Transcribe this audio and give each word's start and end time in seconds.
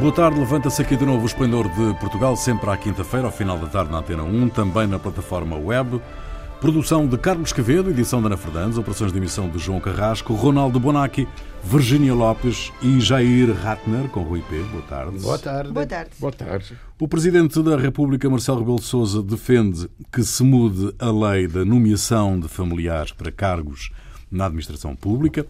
Boa 0.00 0.12
tarde, 0.12 0.38
levanta-se 0.38 0.80
aqui 0.80 0.96
de 0.96 1.04
novo 1.04 1.24
o 1.24 1.26
Esplendor 1.26 1.68
de 1.68 1.98
Portugal, 1.98 2.36
sempre 2.36 2.70
à 2.70 2.76
quinta-feira, 2.76 3.26
ao 3.26 3.32
final 3.32 3.58
da 3.58 3.66
tarde 3.66 3.90
na 3.90 3.98
Antena 3.98 4.22
1, 4.22 4.48
também 4.50 4.86
na 4.86 4.96
plataforma 4.96 5.56
web. 5.56 6.00
Produção 6.60 7.04
de 7.04 7.18
Carlos 7.18 7.52
Quevedo, 7.52 7.90
edição 7.90 8.20
de 8.20 8.26
Ana 8.26 8.36
Fernandes, 8.36 8.78
operações 8.78 9.10
de 9.10 9.18
emissão 9.18 9.48
de 9.48 9.58
João 9.58 9.80
Carrasco, 9.80 10.34
Ronaldo 10.34 10.78
Bonacci, 10.78 11.26
Virgínia 11.64 12.14
Lopes 12.14 12.72
e 12.80 13.00
Jair 13.00 13.52
Ratner, 13.52 14.08
com 14.08 14.22
Rui 14.22 14.40
P. 14.48 14.60
Boa 14.70 14.82
tarde. 14.82 15.18
Boa 15.18 15.38
tarde. 15.38 15.72
Boa 15.72 15.86
tarde. 15.86 16.10
Boa 16.20 16.32
tarde. 16.32 16.78
O 16.96 17.08
Presidente 17.08 17.60
da 17.60 17.76
República, 17.76 18.30
Marcelo 18.30 18.60
Rebelo 18.60 18.78
de 18.78 18.84
Sousa, 18.84 19.20
defende 19.20 19.90
que 20.12 20.22
se 20.22 20.44
mude 20.44 20.94
a 21.00 21.10
lei 21.10 21.48
da 21.48 21.64
nomeação 21.64 22.38
de 22.38 22.46
familiares 22.46 23.10
para 23.10 23.32
cargos 23.32 23.90
na 24.30 24.46
administração 24.46 24.94
pública. 24.94 25.44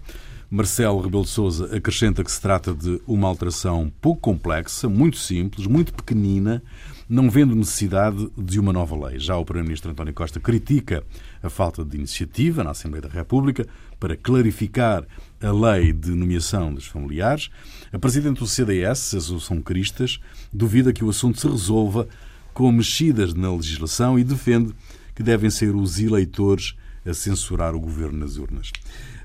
Marcelo 0.50 1.02
Rebelo 1.02 1.24
de 1.24 1.28
Sousa 1.28 1.76
acrescenta 1.76 2.24
que 2.24 2.32
se 2.32 2.40
trata 2.40 2.72
de 2.72 3.02
uma 3.06 3.28
alteração 3.28 3.92
pouco 4.00 4.22
complexa, 4.22 4.88
muito 4.88 5.18
simples, 5.18 5.66
muito 5.66 5.92
pequenina, 5.92 6.62
não 7.06 7.28
vendo 7.28 7.54
necessidade 7.54 8.30
de 8.34 8.58
uma 8.58 8.72
nova 8.72 9.08
lei. 9.08 9.18
Já 9.18 9.36
o 9.36 9.44
Primeiro-Ministro 9.44 9.90
António 9.90 10.14
Costa 10.14 10.40
critica 10.40 11.04
a 11.42 11.50
falta 11.50 11.84
de 11.84 11.98
iniciativa 11.98 12.64
na 12.64 12.70
Assembleia 12.70 13.02
da 13.02 13.10
República 13.10 13.66
para 14.00 14.16
clarificar 14.16 15.04
a 15.38 15.52
lei 15.52 15.92
de 15.92 16.12
nomeação 16.12 16.72
dos 16.72 16.86
familiares. 16.86 17.50
A 17.92 17.98
Presidente 17.98 18.38
do 18.38 18.46
CDS, 18.46 19.14
Associação 19.14 19.60
Cristas, 19.60 20.18
duvida 20.50 20.94
que 20.94 21.04
o 21.04 21.10
assunto 21.10 21.38
se 21.38 21.46
resolva 21.46 22.08
com 22.54 22.72
mexidas 22.72 23.34
na 23.34 23.54
legislação 23.54 24.18
e 24.18 24.24
defende 24.24 24.74
que 25.14 25.22
devem 25.22 25.50
ser 25.50 25.76
os 25.76 25.98
eleitores 25.98 26.74
a 27.08 27.14
censurar 27.14 27.74
o 27.74 27.80
governo 27.80 28.18
nas 28.18 28.36
urnas. 28.36 28.70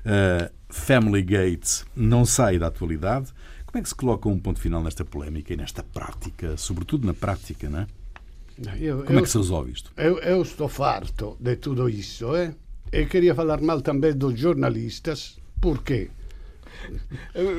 Uh, 0.04 0.52
Family 0.68 1.22
Gates 1.22 1.84
não 1.94 2.24
sai 2.24 2.58
da 2.58 2.66
atualidade. 2.66 3.32
Como 3.66 3.78
é 3.78 3.82
que 3.82 3.88
se 3.88 3.94
coloca 3.94 4.28
um 4.28 4.38
ponto 4.38 4.60
final 4.60 4.82
nesta 4.82 5.04
polémica 5.04 5.52
e 5.52 5.56
nesta 5.56 5.82
prática, 5.82 6.56
sobretudo 6.56 7.06
na 7.06 7.14
prática, 7.14 7.68
não 7.68 7.80
é? 7.80 7.86
Eu, 8.78 9.02
Como 9.04 9.18
é 9.18 9.22
que 9.22 9.28
se 9.28 9.36
resolve 9.36 9.72
isto? 9.72 9.90
eu, 9.96 10.18
eu 10.18 10.40
estou 10.40 10.68
farto 10.68 11.36
de 11.40 11.56
tudo 11.56 11.88
isso, 11.88 12.36
eh? 12.36 12.54
E 12.92 13.04
queria 13.06 13.34
falar 13.34 13.60
mal 13.60 13.80
também 13.82 14.12
dos 14.12 14.38
jornalistas. 14.38 15.40
Por 15.60 15.82
quê? 15.82 16.08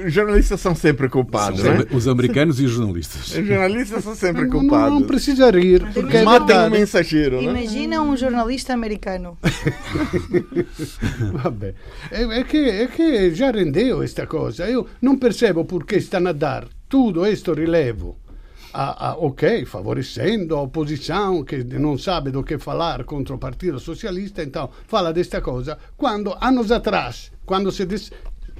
Os 0.06 0.14
jornalistas 0.14 0.60
são 0.62 0.76
sempre 0.76 1.10
culpados, 1.10 1.60
Os, 1.60 1.66
né? 1.66 1.72
am- 1.92 1.96
os 1.98 2.08
americanos 2.08 2.60
e 2.60 2.66
os 2.66 2.72
jornalistas. 2.72 3.28
Os 3.36 3.48
jornalistas 3.48 4.04
são 4.04 4.16
sempre 4.16 4.44
Não, 4.44 4.50
culpados. 4.52 4.90
não 4.94 5.04
precisa 5.04 5.50
rir, 5.52 5.82
porque 5.94 6.18
é 6.18 6.24
Matem 6.24 6.44
o 6.44 6.48
verdade. 6.48 6.72
mensageiro, 6.78 7.42
né? 7.42 7.44
Imagina 7.64 8.02
um 8.02 8.16
jornalista 8.16 8.74
americano. 8.74 9.38
Vabbè. 11.44 11.74
É, 12.12 12.24
é 12.24 12.44
que, 12.44 12.58
é 12.58 12.88
que 12.88 13.34
já 13.34 13.52
rendeu 13.52 14.02
esta 14.04 14.26
coisa. 14.28 14.70
Eu 14.70 14.88
não 15.02 15.18
percebo 15.18 15.66
porque 15.66 15.96
estão 15.98 16.26
a 16.28 16.32
dar 16.32 16.68
tudo 16.90 17.26
este 17.26 17.52
relevo. 17.54 18.18
A, 18.78 19.12
a, 19.12 19.16
ok, 19.16 19.64
favorecendo 19.66 20.54
a 20.54 20.62
oposição 20.62 21.46
que 21.46 21.64
não 21.64 21.98
sabe 21.98 22.30
do 22.30 22.44
que 22.44 22.58
falar 22.58 23.06
contra 23.06 23.34
o 23.34 23.38
Partido 23.38 23.80
Socialista, 23.80 24.44
então 24.44 24.70
fala 24.86 25.14
desta 25.14 25.40
coisa, 25.40 25.78
quando 25.96 26.36
anos 26.42 26.74
atrás, 26.74 27.32
quando 27.46 27.72
se, 27.72 27.86
des- 27.86 28.12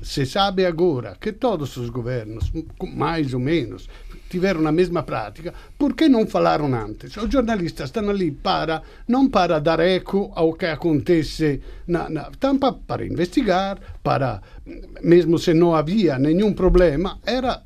se 0.06 0.26
sabe 0.26 0.66
agora 0.66 1.18
que 1.20 1.32
todos 1.34 1.76
os 1.78 1.90
governos, 1.90 2.52
mais 2.94 3.34
ou 3.34 3.40
menos, 3.40 3.90
tiveram 4.30 4.66
a 4.68 4.72
mesma 4.72 5.02
prática, 5.04 5.54
por 5.78 5.94
que 5.96 6.08
não 6.08 6.28
falaram 6.28 6.74
antes? 6.76 7.16
Os 7.18 7.30
jornalistas 7.32 7.90
estão 7.90 8.10
ali 8.10 8.32
para, 8.32 8.82
não 9.08 9.28
para 9.30 9.60
dar 9.60 9.80
eco 9.80 10.32
ao 10.36 10.54
que 10.54 10.66
acontece, 10.66 11.62
na, 11.88 12.10
na, 12.10 12.30
estão 12.30 12.58
pa- 12.58 12.74
para 12.74 13.06
investigar, 13.06 13.80
para, 14.04 14.42
mesmo 15.02 15.40
se 15.40 15.54
não 15.54 15.74
havia 15.74 16.20
nenhum 16.20 16.54
problema, 16.54 17.20
era 17.26 17.64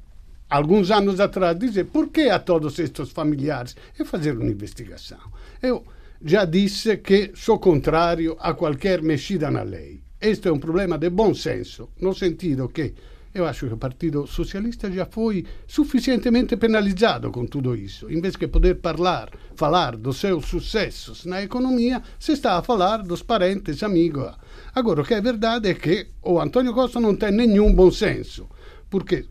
alguns 0.50 0.92
anos 0.92 1.20
atrás 1.20 1.58
dizer 1.60 1.86
por 1.86 2.08
que 2.10 2.30
a 2.30 2.40
todos 2.40 2.80
estes 2.80 3.10
familiares 3.10 3.76
e 4.00 4.06
fazer 4.06 4.38
uma 4.38 4.50
investigação. 4.50 5.20
Eu 5.62 5.84
já 6.24 6.46
disse 6.46 6.98
que 6.98 7.32
sou 7.36 7.60
contrário 7.60 8.36
a 8.40 8.54
qualquer 8.54 9.02
mexida 9.02 9.50
na 9.52 9.64
lei. 9.64 10.02
Este 10.22 10.50
é 10.50 10.52
um 10.52 10.60
problema 10.60 10.98
de 10.98 11.10
bom 11.10 11.34
senso, 11.34 11.90
no 12.02 12.14
sentido 12.14 12.68
que 12.68 12.94
eu 13.34 13.46
acho 13.46 13.68
que 13.68 13.74
o 13.74 13.78
Partido 13.78 14.28
Socialista 14.28 14.92
já 14.92 15.06
foi 15.06 15.46
suficientemente 15.66 16.58
penalizado 16.58 17.32
com 17.32 17.46
tudo 17.46 17.74
isso. 17.74 18.12
Em 18.12 18.20
vez 18.20 18.36
de 18.36 18.48
poder 18.48 18.80
falar, 18.82 19.30
falar 19.56 19.96
dos 19.96 20.18
seus 20.18 20.46
sucessos 20.46 21.26
na 21.26 21.42
economia, 21.42 22.02
se 22.20 22.34
está 22.34 22.58
a 22.58 22.62
falar 22.62 22.98
dos 22.98 23.24
parentes, 23.24 23.82
amigos. 23.82 24.34
Agora, 24.76 25.04
o 25.04 25.06
que 25.06 25.14
é 25.14 25.22
verdade 25.22 25.70
é 25.70 25.74
que 25.74 26.08
o 26.22 26.38
Antônio 26.38 26.74
Costa 26.74 27.00
não 27.00 27.16
tem 27.16 27.32
nenhum 27.32 27.74
bom 27.74 27.90
senso, 27.90 28.50
porque 28.90 29.26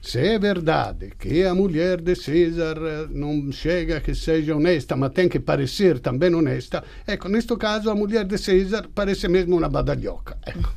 se 0.00 0.18
é 0.18 0.38
verdade 0.38 1.12
que 1.18 1.44
a 1.44 1.54
mulher 1.54 2.00
de 2.00 2.14
César 2.16 2.76
eh, 2.80 3.06
não 3.10 3.52
chega 3.52 4.00
que 4.00 4.14
seja 4.14 4.56
honesta, 4.56 4.96
mas 4.96 5.12
tem 5.12 5.28
que 5.28 5.38
parecer 5.38 5.98
também 6.00 6.34
honesta, 6.34 6.82
ecco, 7.06 7.28
neste 7.28 7.54
caso 7.56 7.90
a 7.90 7.94
mulher 7.94 8.24
de 8.24 8.38
César 8.38 8.88
parece 8.94 9.28
mesmo 9.28 9.56
uma 9.58 9.68
badalhoca. 9.68 10.36
Ecco. 10.46 10.72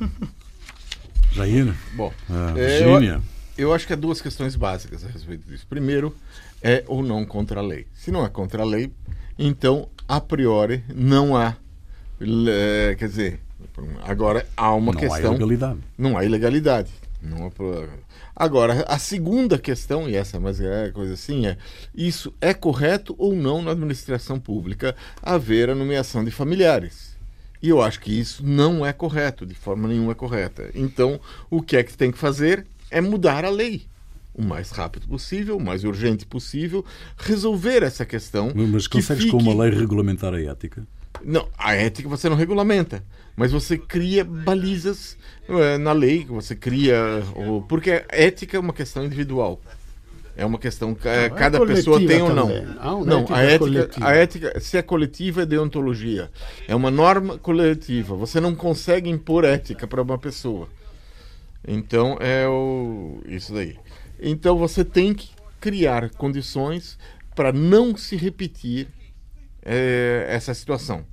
Jair? 1.32 1.74
Bom, 1.94 2.12
Ah, 2.28 2.54
é, 2.56 2.78
Virgínia? 2.78 3.20
eu, 3.56 3.68
eu 3.68 3.74
acho 3.74 3.86
que 3.86 3.92
há 3.92 3.96
duas 3.96 4.20
questões 4.20 4.56
básicas 4.56 5.04
a 5.04 5.08
respeito 5.08 5.48
disso. 5.48 5.66
Primeiro, 5.68 6.14
é 6.62 6.84
ou 6.86 7.02
não 7.02 7.24
contra 7.24 7.60
a 7.60 7.62
lei. 7.62 7.86
Se 7.94 8.10
não 8.10 8.24
é 8.24 8.28
contra 8.28 8.62
a 8.62 8.66
lei, 8.66 8.90
então, 9.38 9.88
a 10.06 10.20
priori, 10.20 10.82
não 10.94 11.36
há. 11.36 11.56
eh, 12.20 12.96
quer 12.98 13.08
dizer, 13.08 13.40
agora 14.04 14.46
há 14.56 14.74
uma 14.74 14.92
Não 14.92 14.98
há 14.98 15.02
questão. 15.02 15.32
ilegalidade. 15.32 15.78
Não 15.96 16.16
há 16.18 16.24
ilegalidade. 16.24 16.90
Não 17.20 17.50
Agora, 18.34 18.84
a 18.86 18.98
segunda 18.98 19.58
questão, 19.58 20.08
e 20.08 20.14
essa 20.14 20.36
é 20.36 20.40
mais 20.40 20.60
é 20.60 20.90
coisa 20.90 21.14
assim, 21.14 21.46
é 21.46 21.56
isso 21.94 22.32
é 22.40 22.54
correto 22.54 23.14
ou 23.18 23.34
não 23.34 23.60
na 23.60 23.72
administração 23.72 24.38
pública 24.38 24.94
haver 25.22 25.68
a 25.70 25.74
nomeação 25.74 26.24
de 26.24 26.30
familiares? 26.30 27.16
E 27.60 27.68
eu 27.70 27.82
acho 27.82 27.98
que 28.00 28.16
isso 28.16 28.46
não 28.46 28.86
é 28.86 28.92
correto, 28.92 29.44
de 29.44 29.54
forma 29.54 29.88
nenhuma 29.88 30.12
é 30.12 30.14
correta. 30.14 30.70
Então, 30.74 31.20
o 31.50 31.60
que 31.60 31.76
é 31.76 31.82
que 31.82 31.96
tem 31.96 32.12
que 32.12 32.18
fazer 32.18 32.64
é 32.90 33.00
mudar 33.00 33.44
a 33.44 33.50
lei. 33.50 33.82
O 34.32 34.44
mais 34.44 34.70
rápido 34.70 35.08
possível, 35.08 35.56
o 35.56 35.60
mais 35.60 35.82
urgente 35.82 36.24
possível, 36.24 36.84
resolver 37.16 37.82
essa 37.82 38.06
questão. 38.06 38.52
Mas 38.54 38.86
que 38.86 38.98
consegues 38.98 39.24
fique- 39.24 39.36
com 39.36 39.42
uma 39.42 39.64
lei 39.64 39.74
regulamentar 39.76 40.32
a 40.32 40.40
ética? 40.40 40.86
não, 41.24 41.48
a 41.58 41.74
ética 41.74 42.08
você 42.08 42.28
não 42.28 42.36
regulamenta, 42.36 43.02
mas 43.38 43.52
você 43.52 43.78
cria 43.78 44.24
balizas 44.24 45.16
eh, 45.48 45.78
na 45.78 45.92
lei, 45.92 46.24
você 46.28 46.54
cria. 46.56 47.22
o- 47.36 47.62
Porque 47.62 47.90
a 47.92 48.04
ética 48.10 48.56
é 48.56 48.60
uma 48.60 48.72
questão 48.72 49.04
individual. 49.04 49.60
É 50.36 50.44
uma 50.46 50.58
questão 50.58 50.94
que 50.94 51.08
é 51.08 51.28
cada 51.30 51.58
pessoa 51.66 51.96
coletiva 51.98 52.12
tem 52.12 52.22
ou 52.22 52.34
não. 52.34 52.48
Não, 53.04 53.18
ética 53.22 53.34
a 53.36 53.42
ética, 53.42 53.58
coletiva. 53.58 54.06
a 54.08 54.14
ética, 54.14 54.60
se 54.60 54.76
é 54.76 54.82
coletiva, 54.82 55.42
é 55.42 55.46
deontologia. 55.46 56.30
É 56.68 56.74
uma 56.76 56.90
norma 56.92 57.38
coletiva. 57.38 58.14
Você 58.14 58.40
não 58.40 58.54
consegue 58.54 59.08
impor 59.10 59.44
ética 59.44 59.86
para 59.86 60.00
uma 60.02 60.18
pessoa. 60.18 60.68
Então 61.66 62.16
é 62.20 62.46
o, 62.48 63.20
isso 63.26 63.52
daí. 63.52 63.76
Então 64.20 64.56
você 64.58 64.84
tem 64.84 65.12
que 65.14 65.30
criar 65.60 66.10
condições 66.10 66.96
para 67.34 67.52
não 67.52 67.96
se 67.96 68.14
repetir 68.16 68.86
eh, 69.64 70.24
essa 70.28 70.54
situação. 70.54 71.04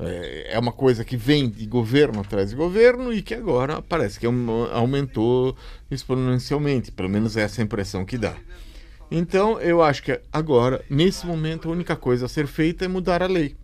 É 0.00 0.54
é 0.54 0.58
uma 0.58 0.72
coisa 0.72 1.04
que 1.04 1.16
vem 1.16 1.48
de 1.48 1.66
governo 1.66 2.20
atrás 2.20 2.50
de 2.50 2.56
governo 2.56 3.12
e 3.12 3.22
que 3.22 3.34
agora 3.34 3.80
parece 3.82 4.18
que 4.18 4.26
aum- 4.26 4.64
aumentou 4.72 5.56
exponencialmente. 5.90 6.90
Pelo 6.90 7.08
menos 7.08 7.36
essa 7.36 7.60
é 7.60 7.62
a 7.62 7.64
impressão 7.64 8.04
que 8.04 8.18
dá. 8.18 8.34
Então, 9.10 9.60
eu 9.60 9.82
acho 9.82 10.02
que 10.02 10.20
agora, 10.32 10.84
nesse 10.88 11.26
momento, 11.26 11.68
a 11.68 11.72
única 11.72 11.96
coisa 11.96 12.26
a 12.26 12.28
ser 12.28 12.46
feita 12.46 12.84
é 12.84 12.88
mudar 12.88 13.22
a 13.22 13.26
lei. 13.26 13.56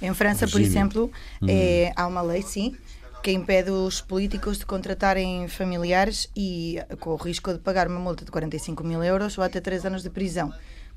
Em 0.00 0.14
França, 0.14 0.46
por 0.48 0.60
exemplo, 0.60 1.10
é, 1.46 1.92
há 1.96 2.06
uma 2.06 2.22
lei, 2.22 2.42
sim, 2.42 2.76
que 3.22 3.30
impede 3.32 3.70
os 3.70 4.00
políticos 4.00 4.58
de 4.58 4.66
contratarem 4.66 5.46
familiares 5.48 6.28
e 6.36 6.78
com 7.00 7.10
o 7.10 7.16
risco 7.16 7.52
de 7.52 7.58
pagar 7.58 7.86
uma 7.88 8.00
multa 8.00 8.24
de 8.24 8.30
45 8.30 8.82
mil 8.84 9.02
euros 9.02 9.36
ou 9.38 9.44
até 9.44 9.60
3 9.60 9.84
anos 9.84 10.02
de 10.02 10.10
prisão. 10.10 10.52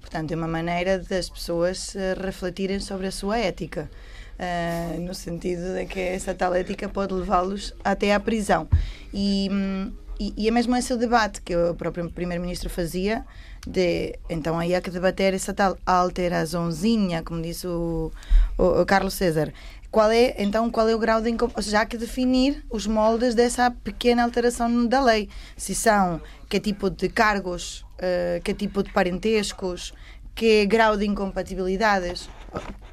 Portanto, 0.05 0.31
é 0.31 0.35
uma 0.35 0.47
maneira 0.47 0.99
das 0.99 1.27
pessoas 1.27 1.95
eh, 1.95 2.13
refletirem 2.13 2.79
sobre 2.79 3.07
a 3.07 3.11
sua 3.11 3.39
ética. 3.39 3.89
Ah, 4.37 4.95
no 4.99 5.15
sentido 5.15 5.73
de 5.73 5.85
que 5.87 5.99
essa 5.99 6.35
tal 6.35 6.53
ética 6.53 6.87
pode 6.87 7.11
levá-los 7.11 7.73
até 7.83 8.13
à 8.13 8.19
prisão. 8.19 8.67
E, 9.11 9.49
hum, 9.51 9.91
e, 10.19 10.31
e 10.37 10.47
é 10.47 10.51
mesmo 10.51 10.75
esse 10.75 10.93
o 10.93 10.97
debate 10.97 11.41
que 11.41 11.55
o 11.55 11.73
próprio 11.73 12.11
Primeiro-Ministro 12.11 12.69
fazia, 12.69 13.25
de 13.65 14.15
então 14.29 14.59
aí 14.59 14.75
há 14.75 14.81
que 14.81 14.91
debater 14.91 15.33
essa 15.33 15.55
tal 15.55 15.75
alteraçãozinha, 15.85 17.23
como 17.23 17.41
disse 17.41 17.65
o, 17.65 18.11
o, 18.59 18.81
o 18.81 18.85
Carlos 18.85 19.15
César. 19.15 19.51
Qual 19.95 20.11
é, 20.11 20.35
então, 20.43 20.69
qual 20.69 20.89
é 20.89 20.93
o 20.93 20.99
grau 20.99 21.21
de 21.21 21.29
incompatibilidade? 21.29 21.71
Já 21.71 21.85
que 21.85 21.95
definir 21.95 22.65
os 22.69 22.85
moldes 22.85 23.33
dessa 23.33 23.71
pequena 23.71 24.25
alteração 24.25 24.85
da 24.87 25.01
lei. 25.01 25.29
Se 25.55 25.73
são, 25.73 26.19
que 26.49 26.59
tipo 26.59 26.89
de 26.89 27.07
cargos, 27.07 27.85
eh, 27.97 28.41
que 28.43 28.53
tipo 28.53 28.83
de 28.83 28.91
parentescos, 28.91 29.93
que 30.35 30.65
grau 30.65 30.97
de 30.97 31.05
incompatibilidades. 31.05 32.27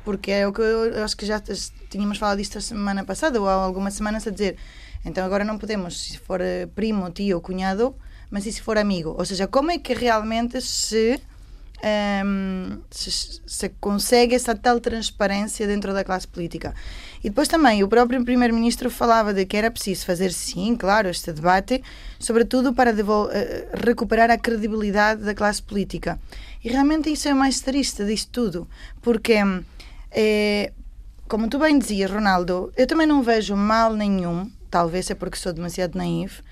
Porque 0.05 0.31
é 0.31 0.47
o 0.47 0.53
que 0.53 0.61
eu, 0.61 0.95
eu 0.95 1.03
acho 1.03 1.17
que 1.17 1.27
já 1.27 1.43
tínhamos 1.91 2.19
falado 2.19 2.39
disto 2.39 2.59
a 2.59 2.61
semana 2.61 3.03
passada 3.03 3.41
ou 3.41 3.49
há 3.49 3.55
algumas 3.55 3.95
semanas 3.95 4.25
a 4.29 4.31
dizer. 4.31 4.57
Então 5.05 5.25
agora 5.25 5.45
não 5.45 5.59
podemos, 5.59 6.01
se 6.01 6.19
for 6.19 6.41
eh, 6.41 6.67
primo, 6.67 7.11
tio 7.11 7.41
cunhado, 7.41 7.97
mas 8.31 8.47
e 8.47 8.53
se 8.53 8.63
for 8.63 8.79
amigo? 8.79 9.17
Ou 9.19 9.25
seja, 9.25 9.49
como 9.49 9.73
é 9.73 9.79
que 9.79 9.93
realmente 9.93 10.61
se, 10.61 11.21
um, 12.25 12.79
se, 12.91 13.41
se, 13.47 13.69
consegue 13.81 14.35
essa 14.35 14.55
tal 14.55 14.81
transparência 14.81 15.67
dentro 15.67 15.93
da 15.93 16.05
classe 16.05 16.27
política? 16.29 16.75
E 17.23 17.29
depois 17.29 17.49
também 17.49 17.83
o 17.83 17.89
próprio 17.89 18.25
Primeiro-Ministro 18.25 18.91
falava 18.91 19.35
de 19.35 19.45
que 19.45 19.57
era 19.57 19.71
preciso 19.71 20.07
fazer, 20.07 20.33
sim, 20.33 20.77
claro, 20.77 21.09
este 21.09 21.33
debate, 21.33 21.83
sobretudo 22.19 22.73
para 22.73 22.93
uh, 22.93 23.29
recuperar 23.85 24.31
a 24.31 24.39
credibilidade 24.39 25.23
da 25.23 25.35
classe 25.35 25.63
política. 25.63 26.19
E 26.65 26.69
realmente 26.69 27.13
isso 27.13 27.29
é 27.29 27.33
o 27.33 27.37
mais 27.37 27.61
triste 27.61 28.05
disto 28.05 28.31
tudo, 28.31 28.69
porque. 29.01 29.37
É, 30.15 30.73
como 31.33 31.49
tu 31.49 31.59
bem 31.59 31.79
dizias, 31.79 32.11
Ronaldo, 32.11 32.71
eu 32.77 32.87
também 32.87 33.07
não 33.07 33.23
vejo 33.23 33.57
mal 33.57 33.95
nenhum, 33.95 34.51
talvez 34.71 35.11
é 35.11 35.15
porque 35.15 35.39
sou 35.39 35.51
demasiado 35.51 35.97
naive, 35.97 36.43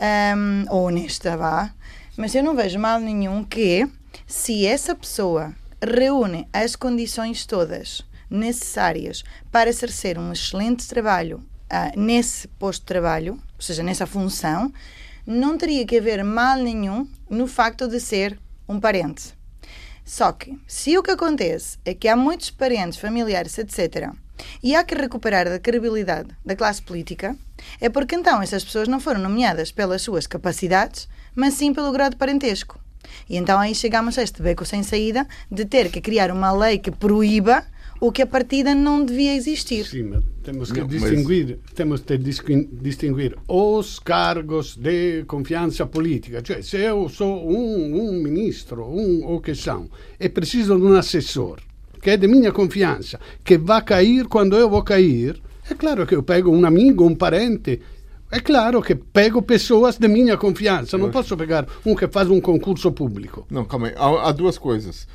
um, 0.00 0.64
ou 0.70 0.86
honesta, 0.86 1.36
vá, 1.36 1.70
mas 2.16 2.34
eu 2.34 2.42
não 2.42 2.56
vejo 2.56 2.78
mal 2.78 2.98
nenhum 2.98 3.44
que, 3.44 3.86
se 4.26 4.66
essa 4.66 4.94
pessoa 4.94 5.54
reúne 5.82 6.46
as 6.52 6.76
condições 6.76 7.46
todas 7.46 8.02
necessárias 8.28 9.24
para 9.50 9.70
exercer 9.70 10.18
um 10.18 10.32
excelente 10.32 10.86
trabalho 10.86 11.38
uh, 11.38 11.98
nesse 11.98 12.46
posto 12.46 12.82
de 12.82 12.86
trabalho, 12.86 13.34
ou 13.34 13.62
seja, 13.62 13.82
nessa 13.82 14.06
função, 14.06 14.72
não 15.26 15.58
teria 15.58 15.86
que 15.86 15.98
haver 15.98 16.22
mal 16.24 16.56
nenhum 16.56 17.08
no 17.28 17.46
facto 17.46 17.88
de 17.88 18.00
ser 18.00 18.38
um 18.68 18.78
parente. 18.78 19.34
Só 20.04 20.32
que, 20.32 20.58
se 20.66 20.96
o 20.96 21.02
que 21.02 21.10
acontece 21.10 21.78
é 21.84 21.94
que 21.94 22.08
há 22.08 22.16
muitos 22.16 22.50
parentes, 22.50 22.98
familiares, 22.98 23.56
etc., 23.58 24.10
e 24.62 24.74
há 24.74 24.82
que 24.82 24.94
recuperar 24.94 25.46
a 25.46 25.58
credibilidade 25.58 26.30
da 26.44 26.56
classe 26.56 26.80
política, 26.80 27.36
é 27.80 27.88
porque 27.88 28.14
então 28.14 28.40
essas 28.40 28.64
pessoas 28.64 28.88
não 28.88 28.98
foram 28.98 29.20
nomeadas 29.20 29.70
pelas 29.70 30.02
suas 30.02 30.26
capacidades, 30.26 31.08
mas 31.34 31.54
sim 31.54 31.74
pelo 31.74 31.92
grau 31.92 32.08
de 32.08 32.16
parentesco. 32.16 32.80
E 33.28 33.36
então 33.36 33.58
aí 33.58 33.74
chegamos 33.74 34.18
a 34.18 34.22
este 34.22 34.42
beco 34.42 34.64
sem 34.64 34.82
saída 34.82 35.26
de 35.50 35.64
ter 35.64 35.90
que 35.90 36.00
criar 36.00 36.30
uma 36.30 36.52
lei 36.52 36.78
que 36.78 36.90
proíba 36.90 37.64
o 38.00 38.10
que 38.10 38.22
a 38.22 38.26
partida 38.26 38.74
não 38.74 39.04
devia 39.04 39.36
existir. 39.36 39.84
Sim, 39.84 40.04
mas 40.04 40.24
temos 40.42 40.72
que 40.72 40.80
não, 40.80 40.86
distinguir, 40.86 41.58
mas... 41.62 41.72
temos 41.72 42.00
que 42.00 42.16
distinguir 42.72 43.36
os 43.46 43.98
cargos 43.98 44.74
de 44.74 45.24
confiança 45.24 45.84
política. 45.86 46.42
Cioè, 46.42 46.62
se 46.62 46.78
eu 46.78 47.08
sou 47.10 47.46
um, 47.46 48.08
um 48.08 48.12
ministro, 48.22 48.84
um 48.86 49.34
o 49.34 49.40
que 49.40 49.54
são, 49.54 49.90
e 50.18 50.28
preciso 50.30 50.76
de 50.76 50.82
um 50.82 50.94
assessor, 50.94 51.58
que 52.00 52.10
é 52.10 52.16
de 52.16 52.26
minha 52.26 52.52
confiança, 52.52 53.20
que 53.44 53.58
vai 53.58 53.82
cair 53.84 54.26
quando 54.26 54.56
eu 54.56 54.70
vou 54.70 54.82
cair, 54.82 55.40
é 55.70 55.74
claro 55.74 56.06
que 56.06 56.14
eu 56.14 56.22
pego 56.22 56.50
um 56.50 56.64
amigo, 56.64 57.04
um 57.04 57.14
parente. 57.14 57.80
É 58.32 58.38
claro 58.38 58.80
que 58.80 58.94
pego 58.94 59.42
pessoas 59.42 59.98
de 59.98 60.06
minha 60.06 60.36
confiança. 60.36 60.96
Não 60.96 61.10
posso 61.10 61.36
pegar 61.36 61.66
um 61.84 61.96
que 61.96 62.06
faz 62.06 62.30
um 62.30 62.40
concurso 62.40 62.92
público. 62.92 63.44
Não, 63.50 63.64
calma 63.64 63.88
aí. 63.88 63.94
Há, 63.96 64.28
há 64.28 64.32
duas 64.32 64.56
coisas 64.56 65.08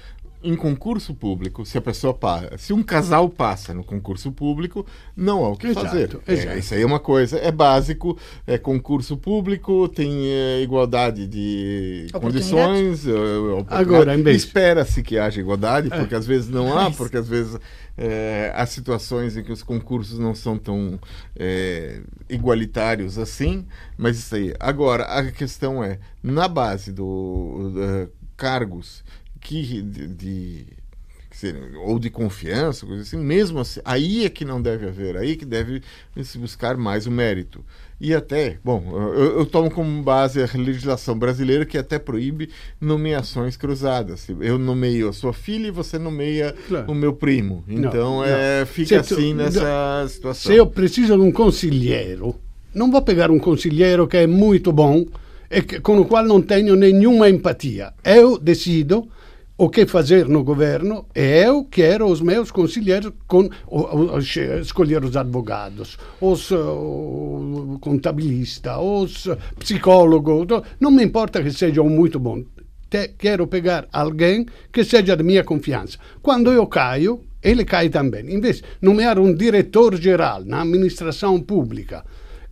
em 0.45 0.56
concurso 0.56 1.13
público, 1.13 1.65
se 1.65 1.77
a 1.77 1.81
pessoa 1.81 2.13
passa, 2.13 2.56
se 2.57 2.71
um 2.71 2.83
casal 2.83 3.27
passa 3.27 3.74
no 3.74 3.83
concurso 3.83 4.31
público, 4.31 4.86
não 5.18 5.44
há 5.44 5.50
o 5.50 5.57
que 5.57 5.68
exato, 5.68 5.88
fazer. 5.88 6.19
Exato. 6.27 6.50
É, 6.50 6.59
isso 6.59 6.74
aí 6.75 6.81
é 6.83 6.86
uma 6.86 7.00
coisa, 7.00 7.38
é 7.39 7.51
básico, 7.51 8.18
é 8.45 8.57
concurso 8.57 9.18
público, 9.18 9.89
tem 9.89 10.27
é, 10.27 10.62
igualdade 10.62 11.25
de 11.25 12.07
condições. 12.13 13.07
É, 13.07 13.12
Agora, 13.69 14.15
espera-se 14.31 15.01
que 15.01 15.18
haja 15.18 15.42
igualdade, 15.42 15.89
porque 15.89 16.13
é. 16.13 16.18
às 16.18 16.27
vezes 16.27 16.47
não 16.47 16.77
há, 16.77 16.92
porque 16.92 17.18
às 17.18 17.27
vezes 17.27 17.57
é, 17.97 18.53
há 18.56 18.65
situações 18.68 19.36
em 19.36 19.44
que 19.44 19.51
os 19.51 19.63
concursos 19.63 20.19
não 20.19 20.36
são 20.36 20.59
tão 20.59 21.00
é, 21.36 22.01
igualitários 22.30 23.18
assim, 23.18 23.65
mas 23.97 24.19
isso 24.19 24.36
aí. 24.36 24.53
Agora, 24.59 25.06
a 25.06 25.31
questão 25.31 25.83
é, 25.83 25.97
na 26.21 26.47
base 26.47 26.92
do, 26.92 27.71
do 27.74 28.25
cargos 28.38 29.03
que 29.45 29.81
de, 29.81 30.07
de 30.07 30.65
ou 31.86 32.00
de 32.00 32.09
confiança, 32.09 32.86
coisa 32.86 33.03
assim, 33.03 33.18
mesmo 33.18 33.59
assim, 33.59 33.81
aí 33.83 34.25
é 34.25 34.30
que 34.30 34.45
não 34.45 34.62
deve 34.62 34.88
haver, 34.88 35.18
aí 35.18 35.33
é 35.33 35.36
que 35.36 35.45
deve 35.45 35.81
se 36.24 36.38
buscar 36.38 36.77
mais 36.77 37.06
o 37.06 37.12
mérito. 37.12 37.63
E 38.00 38.13
até, 38.13 38.57
bom, 38.63 38.83
eu, 38.94 39.39
eu, 39.39 39.45
tomo 39.45 39.69
como 39.69 40.01
base 40.01 40.42
a 40.42 40.50
legislação 40.56 41.18
brasileira 41.18 41.65
que 41.65 41.77
até 41.77 42.00
proíbe 42.00 42.50
nomeações 42.80 43.57
cruzadas. 43.57 44.27
Eu 44.39 44.57
nomeio 44.57 45.09
a 45.09 45.13
sua 45.13 45.33
filha 45.33 45.68
e 45.68 45.71
você 45.71 46.00
nomeia 46.00 46.56
claro. 46.68 46.92
o 46.92 46.95
meu 46.95 47.13
primo. 47.13 47.63
Então 47.68 48.18
não, 48.18 48.24
é, 48.24 48.62
não. 48.62 48.65
fica 48.65 49.00
assim 49.00 49.33
nessa 49.33 50.06
situação. 50.07 50.51
Se 50.51 50.57
eu 50.57 50.68
preciso 50.68 51.15
de 51.15 51.21
um 51.21 51.31
conselheiro, 51.31 52.36
não 52.74 52.89
vou 52.89 53.01
pegar 53.01 53.30
um 53.30 53.39
conselheiro 53.39 54.07
que 54.07 54.18
é 54.18 54.27
muito 54.27 54.71
bom 54.71 55.06
e 55.51 55.62
que, 55.62 55.80
com 55.80 56.00
o 56.00 56.06
qual 56.06 56.24
não 56.24 56.42
tenho 56.42 56.75
nenhuma 56.75 57.30
empatia. 57.30 57.94
Eu 58.03 58.38
decido 58.38 59.07
o 59.57 59.69
que 59.69 59.86
fazer 59.86 60.28
no 60.28 60.44
governo 60.44 61.06
eu 61.16 61.63
quero 61.63 62.07
os 62.07 62.19
meus 62.22 62.52
conselheiros 62.52 63.13
com, 63.25 63.50
escolher 64.62 65.04
os 65.04 65.16
advogados, 65.16 65.98
os 66.19 66.50
contabilistas, 67.80 68.78
os 68.78 69.30
psicólogos, 69.57 70.48
não 70.80 70.92
me 70.92 71.04
importa 71.04 71.42
que 71.42 71.52
sejam 71.52 71.88
muito 71.88 72.19
bons. 72.19 72.46
Te, 72.90 73.10
quero 73.18 73.48
pegar 73.48 73.88
alguém 73.92 74.46
que 74.72 74.84
seja 74.84 75.16
de 75.16 75.24
minha 75.24 75.44
confiança. 75.44 75.98
Quando 76.22 76.52
eu 76.52 76.68
caio, 76.68 77.24
ele 77.42 77.63
cai 77.63 77.90
também. 77.90 78.30
Em 78.30 78.42
vez 78.42 78.57
de 78.57 78.63
nomear 78.81 79.18
um 79.18 79.34
diretor 79.34 79.96
geral 79.96 80.44
na 80.44 80.62
administração 80.62 81.42
pública, 81.42 82.04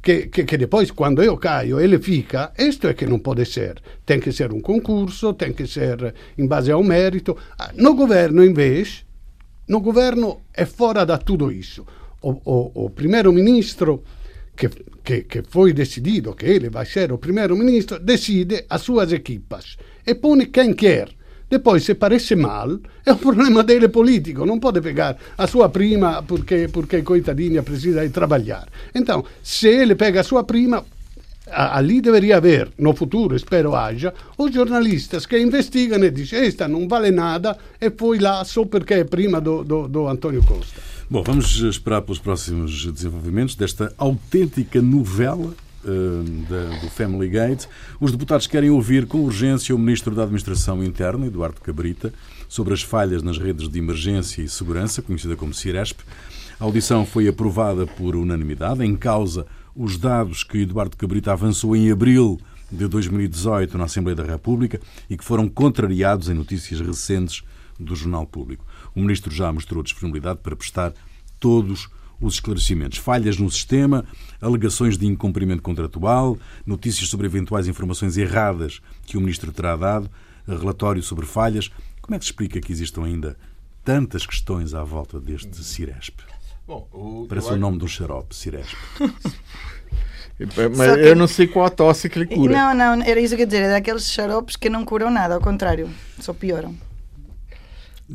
que, 0.03 0.27
que, 0.27 0.57
depois, 0.57 0.91
quando 0.91 1.23
eu 1.23 1.37
caio, 1.37 1.79
ele 1.79 1.97
fica. 1.97 2.51
Isto 2.59 2.89
é 2.89 2.93
que 2.93 3.05
não 3.05 3.19
pode 3.19 3.45
ser. 3.45 3.81
Tem 4.05 4.19
que 4.19 4.33
ser 4.33 4.51
um 4.51 4.59
concurso, 4.59 5.33
tem 5.33 5.53
que 5.53 5.65
ser 5.65 6.13
em 6.37 6.45
base 6.45 6.69
ao 6.69 6.83
mérito. 6.83 7.37
Ah, 7.57 7.71
no 7.73 7.95
governo, 7.95 8.53
vez, 8.53 9.05
no 9.65 9.79
governo 9.79 10.41
é 10.53 10.65
fora 10.65 11.05
de 11.05 11.17
tudo 11.19 11.49
isso. 11.49 11.85
O, 12.21 12.31
o, 12.43 12.85
o 12.85 12.89
primeiro-ministro, 12.89 14.03
que, 14.57 14.67
que, 15.01 15.21
que 15.21 15.41
foi 15.43 15.71
decidido 15.71 16.35
que 16.35 16.47
ele 16.47 16.69
vai 16.69 16.85
ser 16.85 17.13
o 17.13 17.17
primeiro-ministro, 17.17 17.97
decide 17.97 18.65
as 18.69 18.81
suas 18.81 19.13
equipas 19.13 19.77
e 20.05 20.13
põe 20.13 20.45
quem 20.47 20.73
quer. 20.73 21.09
Depois, 21.53 21.83
se 21.83 21.93
parece 21.93 22.35
mal, 22.35 22.79
é 23.05 23.13
um 23.13 23.17
problema 23.17 23.61
dele 23.61 23.87
político, 23.87 24.43
não 24.43 24.59
pode 24.59 24.81
pegar 24.81 25.15
a 25.37 25.45
sua 25.45 25.69
prima 25.69 26.23
porque, 26.23 26.67
porque 26.67 27.03
coitadinha 27.03 27.61
precisa 27.61 28.01
de 28.01 28.09
trabalhar. 28.09 28.67
Então, 28.95 29.23
se 29.43 29.67
ele 29.67 29.93
pega 29.93 30.21
a 30.21 30.23
sua 30.23 30.43
prima, 30.43 30.83
ali 31.51 32.01
deveria 32.01 32.37
haver, 32.37 32.69
no 32.75 32.95
futuro, 32.95 33.35
espero 33.35 33.75
haja, 33.75 34.11
os 34.35 34.51
jornalistas 34.51 35.27
que 35.27 35.37
investigam 35.37 36.03
e 36.03 36.09
dizem 36.09 36.39
esta 36.39 36.67
não 36.67 36.87
vale 36.87 37.11
nada 37.11 37.55
e 37.79 37.91
foi 37.91 38.17
lá 38.17 38.43
só 38.43 38.65
porque 38.65 38.95
é 38.95 39.03
prima 39.03 39.39
do, 39.39 39.63
do, 39.63 39.87
do 39.87 40.07
António 40.07 40.41
Costa. 40.41 40.81
Bom, 41.07 41.21
vamos 41.21 41.61
esperar 41.61 42.01
pelos 42.01 42.17
próximos 42.17 42.91
desenvolvimentos 42.91 43.53
desta 43.53 43.93
autêntica 43.95 44.81
novela 44.81 45.53
do 45.83 46.89
Family 46.89 47.29
Gate. 47.29 47.65
Os 47.99 48.11
deputados 48.11 48.47
querem 48.47 48.69
ouvir 48.69 49.05
com 49.05 49.19
urgência 49.19 49.75
o 49.75 49.79
Ministro 49.79 50.15
da 50.15 50.23
Administração 50.23 50.83
Interna, 50.83 51.27
Eduardo 51.27 51.61
Cabrita, 51.61 52.13
sobre 52.47 52.73
as 52.73 52.81
falhas 52.81 53.21
nas 53.21 53.37
redes 53.37 53.67
de 53.67 53.79
emergência 53.79 54.41
e 54.41 54.47
segurança, 54.47 55.01
conhecida 55.01 55.35
como 55.35 55.53
Ciresp. 55.53 55.99
A 56.59 56.63
audição 56.63 57.05
foi 57.05 57.27
aprovada 57.27 57.85
por 57.85 58.15
unanimidade. 58.15 58.83
Em 58.83 58.95
causa 58.95 59.45
os 59.75 59.97
dados 59.97 60.43
que 60.43 60.59
Eduardo 60.59 60.95
Cabrita 60.95 61.31
avançou 61.31 61.75
em 61.75 61.91
abril 61.91 62.39
de 62.71 62.87
2018 62.87 63.77
na 63.77 63.85
Assembleia 63.85 64.15
da 64.15 64.23
República 64.23 64.79
e 65.09 65.17
que 65.17 65.23
foram 65.23 65.47
contrariados 65.49 66.29
em 66.29 66.33
notícias 66.33 66.79
recentes 66.79 67.43
do 67.79 67.95
Jornal 67.95 68.25
Público. 68.25 68.65
O 68.95 69.01
Ministro 69.01 69.33
já 69.33 69.51
mostrou 69.51 69.83
disponibilidade 69.83 70.39
para 70.41 70.55
prestar 70.55 70.93
todos 71.39 71.81
os 71.81 72.02
os 72.23 72.35
esclarecimentos. 72.35 72.97
Falhas 72.97 73.37
no 73.37 73.49
sistema, 73.51 74.05
alegações 74.41 74.97
de 74.97 75.05
incumprimento 75.05 75.61
contratual, 75.61 76.37
notícias 76.65 77.09
sobre 77.09 77.27
eventuais 77.27 77.67
informações 77.67 78.17
erradas 78.17 78.81
que 79.05 79.17
o 79.17 79.21
Ministro 79.21 79.51
terá 79.51 79.75
dado, 79.75 80.09
relatório 80.47 81.03
sobre 81.03 81.25
falhas. 81.25 81.69
Como 82.01 82.15
é 82.15 82.19
que 82.19 82.25
se 82.25 82.31
explica 82.31 82.59
que 82.59 82.71
existam 82.71 83.03
ainda 83.03 83.37
tantas 83.83 84.25
questões 84.25 84.73
à 84.73 84.83
volta 84.83 85.19
deste 85.19 85.63
Ciresp? 85.63 86.19
Bom, 86.65 86.87
o, 86.93 87.25
Parece 87.27 87.51
o 87.51 87.57
nome 87.57 87.77
do 87.77 87.87
xarope, 87.87 88.35
Ciresp. 88.35 88.73
Mas 90.75 90.95
que... 90.95 90.99
eu 90.99 91.15
não 91.15 91.27
sei 91.27 91.47
qual 91.47 91.65
a 91.65 91.69
tosse 91.69 92.09
que 92.09 92.17
ele 92.17 92.25
cura. 92.25 92.51
Não, 92.51 92.73
não, 92.73 93.05
era 93.05 93.19
isso 93.19 93.35
que 93.35 93.41
eu 93.41 93.45
ia 93.45 93.47
dizer. 93.47 93.63
É 93.63 93.69
daqueles 93.69 94.09
xaropes 94.09 94.55
que 94.55 94.69
não 94.69 94.83
curam 94.83 95.11
nada, 95.11 95.35
ao 95.35 95.41
contrário, 95.41 95.89
só 96.19 96.33
pioram. 96.33 96.75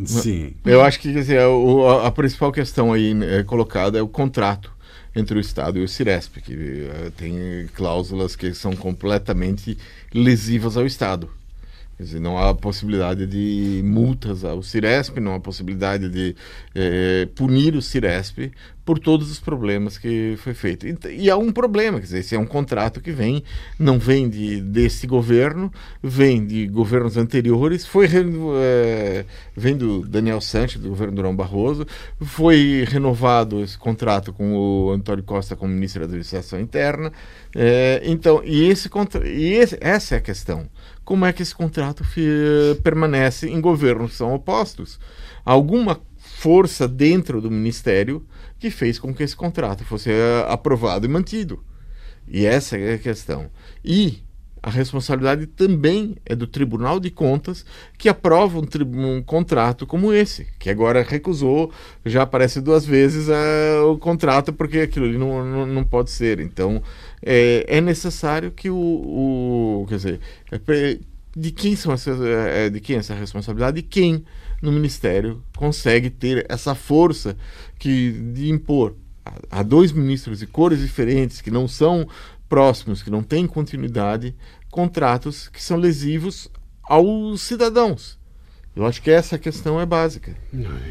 Sim. 0.06 0.54
Eu 0.64 0.82
acho 0.82 1.00
que 1.00 1.12
dizer, 1.12 1.40
a, 1.40 2.06
a, 2.06 2.10
principal 2.10 2.52
questão 2.52 2.92
aí 2.92 3.14
é, 3.24 3.42
colocada 3.42 3.98
é 3.98 4.02
o 4.02 4.08
contrato 4.08 4.72
entre 5.14 5.36
o 5.36 5.40
Estado 5.40 5.78
e 5.78 5.82
o 5.82 5.88
Ciresp, 5.88 6.40
que 6.40 6.54
uh, 6.54 7.10
tem 7.16 7.68
cláusulas 7.74 8.36
que 8.36 8.54
são 8.54 8.76
completamente 8.76 9.76
lesivas 10.14 10.76
ao 10.76 10.86
Estado. 10.86 11.28
Quer 11.98 12.04
dizer, 12.04 12.20
não 12.20 12.38
há 12.38 12.54
possibilidade 12.54 13.26
de 13.26 13.82
multas 13.84 14.44
ao 14.44 14.62
Ciresp, 14.62 15.18
não 15.18 15.34
há 15.34 15.40
possibilidade 15.40 16.08
de 16.08 16.36
eh, 16.72 17.26
punir 17.34 17.74
o 17.74 17.82
Ciresp 17.82 18.52
por 18.84 19.00
todos 19.00 19.32
os 19.32 19.40
problemas 19.40 19.98
que 19.98 20.36
foi 20.38 20.54
feito. 20.54 20.86
E 21.10 21.28
há 21.28 21.36
um 21.36 21.50
problema, 21.50 21.98
quer 21.98 22.04
dizer, 22.04 22.20
esse 22.20 22.36
é 22.36 22.38
um 22.38 22.46
contrato 22.46 23.00
que 23.00 23.10
vem, 23.10 23.42
não 23.78 23.98
vem 23.98 24.30
de, 24.30 24.62
desse 24.62 25.08
governo, 25.08 25.72
vem 26.00 26.46
de 26.46 26.68
governos 26.68 27.16
anteriores, 27.16 27.84
foi 27.84 28.08
é, 28.56 29.26
vem 29.56 29.76
do 29.76 30.06
Daniel 30.06 30.40
Sanches, 30.40 30.80
do 30.80 30.88
governo 30.88 31.16
Durão 31.16 31.34
Barroso, 31.34 31.84
foi 32.20 32.86
renovado 32.88 33.60
esse 33.60 33.76
contrato 33.76 34.32
com 34.32 34.54
o 34.56 34.90
Antônio 34.92 35.24
Costa 35.24 35.56
como 35.56 35.74
ministro 35.74 36.00
da 36.02 36.06
Administração 36.06 36.60
Interna. 36.60 37.12
É, 37.56 38.00
então, 38.04 38.40
e, 38.44 38.68
esse, 38.68 38.88
e 39.24 39.52
esse, 39.52 39.76
essa 39.80 40.14
é 40.14 40.18
a 40.18 40.22
questão. 40.22 40.66
Como 41.08 41.24
é 41.24 41.32
que 41.32 41.40
esse 41.40 41.54
contrato 41.54 42.04
permanece 42.82 43.48
em 43.48 43.62
governos 43.62 44.10
que 44.10 44.16
são 44.18 44.34
opostos? 44.34 45.00
Alguma 45.42 46.02
força 46.18 46.86
dentro 46.86 47.40
do 47.40 47.50
ministério 47.50 48.26
que 48.58 48.70
fez 48.70 48.98
com 48.98 49.14
que 49.14 49.22
esse 49.22 49.34
contrato 49.34 49.86
fosse 49.86 50.10
uh, 50.10 50.44
aprovado 50.50 51.06
e 51.06 51.08
mantido. 51.08 51.64
E 52.28 52.44
essa 52.44 52.76
é 52.76 52.92
a 52.92 52.98
questão. 52.98 53.50
E 53.82 54.22
a 54.62 54.70
responsabilidade 54.70 55.46
também 55.46 56.16
é 56.24 56.34
do 56.34 56.46
Tribunal 56.46 56.98
de 56.98 57.10
Contas, 57.10 57.64
que 57.96 58.08
aprova 58.08 58.58
um, 58.58 59.16
um 59.16 59.22
contrato 59.22 59.86
como 59.86 60.12
esse, 60.12 60.46
que 60.58 60.68
agora 60.68 61.02
recusou, 61.02 61.72
já 62.04 62.22
aparece 62.22 62.60
duas 62.60 62.84
vezes 62.84 63.28
uh, 63.28 63.90
o 63.90 63.98
contrato, 63.98 64.52
porque 64.52 64.80
aquilo 64.80 65.06
ali 65.06 65.18
não, 65.18 65.44
não, 65.44 65.66
não 65.66 65.84
pode 65.84 66.10
ser. 66.10 66.40
Então, 66.40 66.82
é, 67.22 67.64
é 67.68 67.80
necessário 67.80 68.50
que 68.50 68.68
o, 68.70 68.76
o. 68.76 69.86
Quer 69.88 69.96
dizer, 69.96 70.20
é, 70.50 70.98
de 71.36 71.50
quem, 71.52 71.76
são 71.76 71.92
essas, 71.92 72.20
é, 72.20 72.68
de 72.68 72.80
quem 72.80 72.96
é 72.96 72.98
essa 72.98 73.14
responsabilidade 73.14 73.78
e 73.78 73.82
quem 73.82 74.24
no 74.60 74.72
Ministério 74.72 75.42
consegue 75.56 76.10
ter 76.10 76.44
essa 76.48 76.74
força 76.74 77.36
que 77.78 78.10
de 78.34 78.50
impor 78.50 78.94
a 79.50 79.62
dois 79.62 79.92
ministros 79.92 80.38
de 80.38 80.46
cores 80.46 80.80
diferentes, 80.80 81.40
que 81.40 81.50
não 81.50 81.68
são 81.68 82.08
próximos, 82.48 83.02
que 83.02 83.10
não 83.10 83.22
têm 83.22 83.46
continuidade, 83.46 84.34
contratos 84.70 85.48
que 85.48 85.62
são 85.62 85.76
lesivos 85.76 86.50
aos 86.82 87.42
cidadãos. 87.42 88.18
Eu 88.74 88.86
acho 88.86 89.02
que 89.02 89.10
essa 89.10 89.36
questão 89.36 89.80
é 89.80 89.84
básica. 89.84 90.36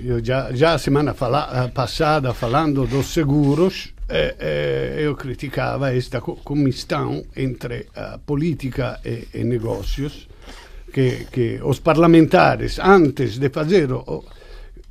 Eu 0.04 0.24
já, 0.24 0.52
já 0.52 0.74
a 0.74 0.78
semana 0.78 1.14
fala, 1.14 1.72
passada, 1.74 2.34
falando 2.34 2.86
dos 2.86 3.08
seguros, 3.14 3.94
eh, 4.10 4.36
eh, 4.40 4.96
eu 5.00 5.16
criticava 5.16 5.94
esta 5.94 6.20
comissão 6.20 7.24
entre 7.36 7.88
a 7.96 8.18
política 8.18 9.00
e, 9.06 9.28
e 9.34 9.44
negócios, 9.46 10.28
que, 10.92 11.28
que 11.32 11.60
os 11.64 11.80
parlamentares, 11.80 12.78
antes 12.80 13.38
de 13.38 13.50
fazer 13.50 13.88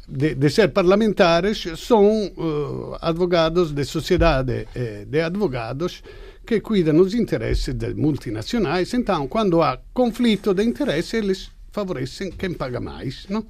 de, 0.08 0.34
de, 0.34 0.50
ser 0.50 0.68
parlamentares, 0.68 1.66
são 1.76 2.26
uh, 2.28 2.96
advogados 3.00 3.72
de 3.72 3.84
sociedade 3.84 4.68
eh, 4.74 5.04
de 5.06 5.20
advogados 5.20 6.02
que 6.46 6.60
cuidam 6.60 6.96
dos 6.96 7.12
interesses 7.14 7.74
de 7.74 7.92
multinacionais. 7.94 8.94
Então, 8.94 9.26
quando 9.26 9.60
há 9.60 9.78
conflito 9.92 10.54
de 10.54 10.62
interesse, 10.62 11.16
eles 11.16 11.50
favorecem 11.72 12.30
quem 12.30 12.54
paga 12.54 12.80
mais. 12.80 13.26
Não? 13.28 13.44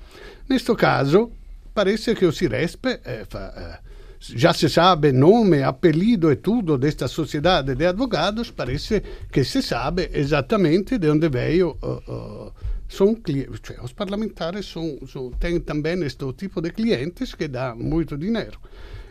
Neste 0.49 0.75
caso, 0.75 1.31
parece 1.75 2.15
que 2.15 2.25
o 2.25 2.33
Ciresp 2.33 2.87
eh, 2.87 3.25
fa, 3.29 3.53
eh, 3.57 3.79
já 4.19 4.53
se 4.55 4.69
sabe 4.69 5.13
nome, 5.13 5.63
apelido 5.63 6.33
e 6.33 6.37
tudo 6.37 6.79
desta 6.79 7.07
sociedade 7.07 7.75
de 7.75 7.87
advogados, 7.87 8.51
parece 8.51 9.03
que 9.31 9.45
se 9.45 9.61
sabe 9.63 10.11
exatamente 10.15 10.99
de 10.99 11.11
onde 11.11 11.29
veio. 11.29 11.77
Uh, 11.83 12.47
uh, 12.47 12.53
são 12.89 13.17
cioè, 13.63 13.81
os 13.83 13.93
parlamentares 13.93 14.67
são, 14.67 14.99
são, 15.07 15.31
têm 15.33 15.61
também 15.61 16.03
este 16.05 16.33
tipo 16.35 16.61
de 16.61 16.71
clientes 16.71 17.35
que 17.35 17.49
dá 17.49 17.75
muito 17.75 18.17
dinheiro. 18.17 18.59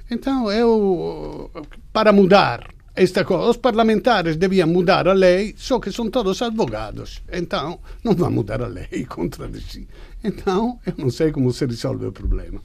Então, 0.10 0.52
eu, 0.52 1.52
para 1.92 2.14
mudar 2.14 2.74
esta 2.96 3.26
coisa, 3.26 3.50
os 3.50 3.58
parlamentares 3.58 4.38
deviam 4.38 4.68
mudar 4.68 5.08
a 5.08 5.14
lei, 5.14 5.54
só 5.58 5.80
que 5.80 5.92
são 5.92 6.10
todos 6.10 6.42
advogados. 6.42 7.22
Então, 7.32 7.80
não 8.04 8.14
vão 8.14 8.32
mudar 8.32 8.62
a 8.62 8.68
lei 8.68 9.06
contra 9.10 9.50
si. 9.60 9.88
Então, 10.24 10.80
eu 10.86 10.94
não 10.98 11.10
sei 11.10 11.32
como 11.32 11.52
se 11.52 11.66
resolve 11.66 12.06
o 12.06 12.12
problema. 12.12 12.62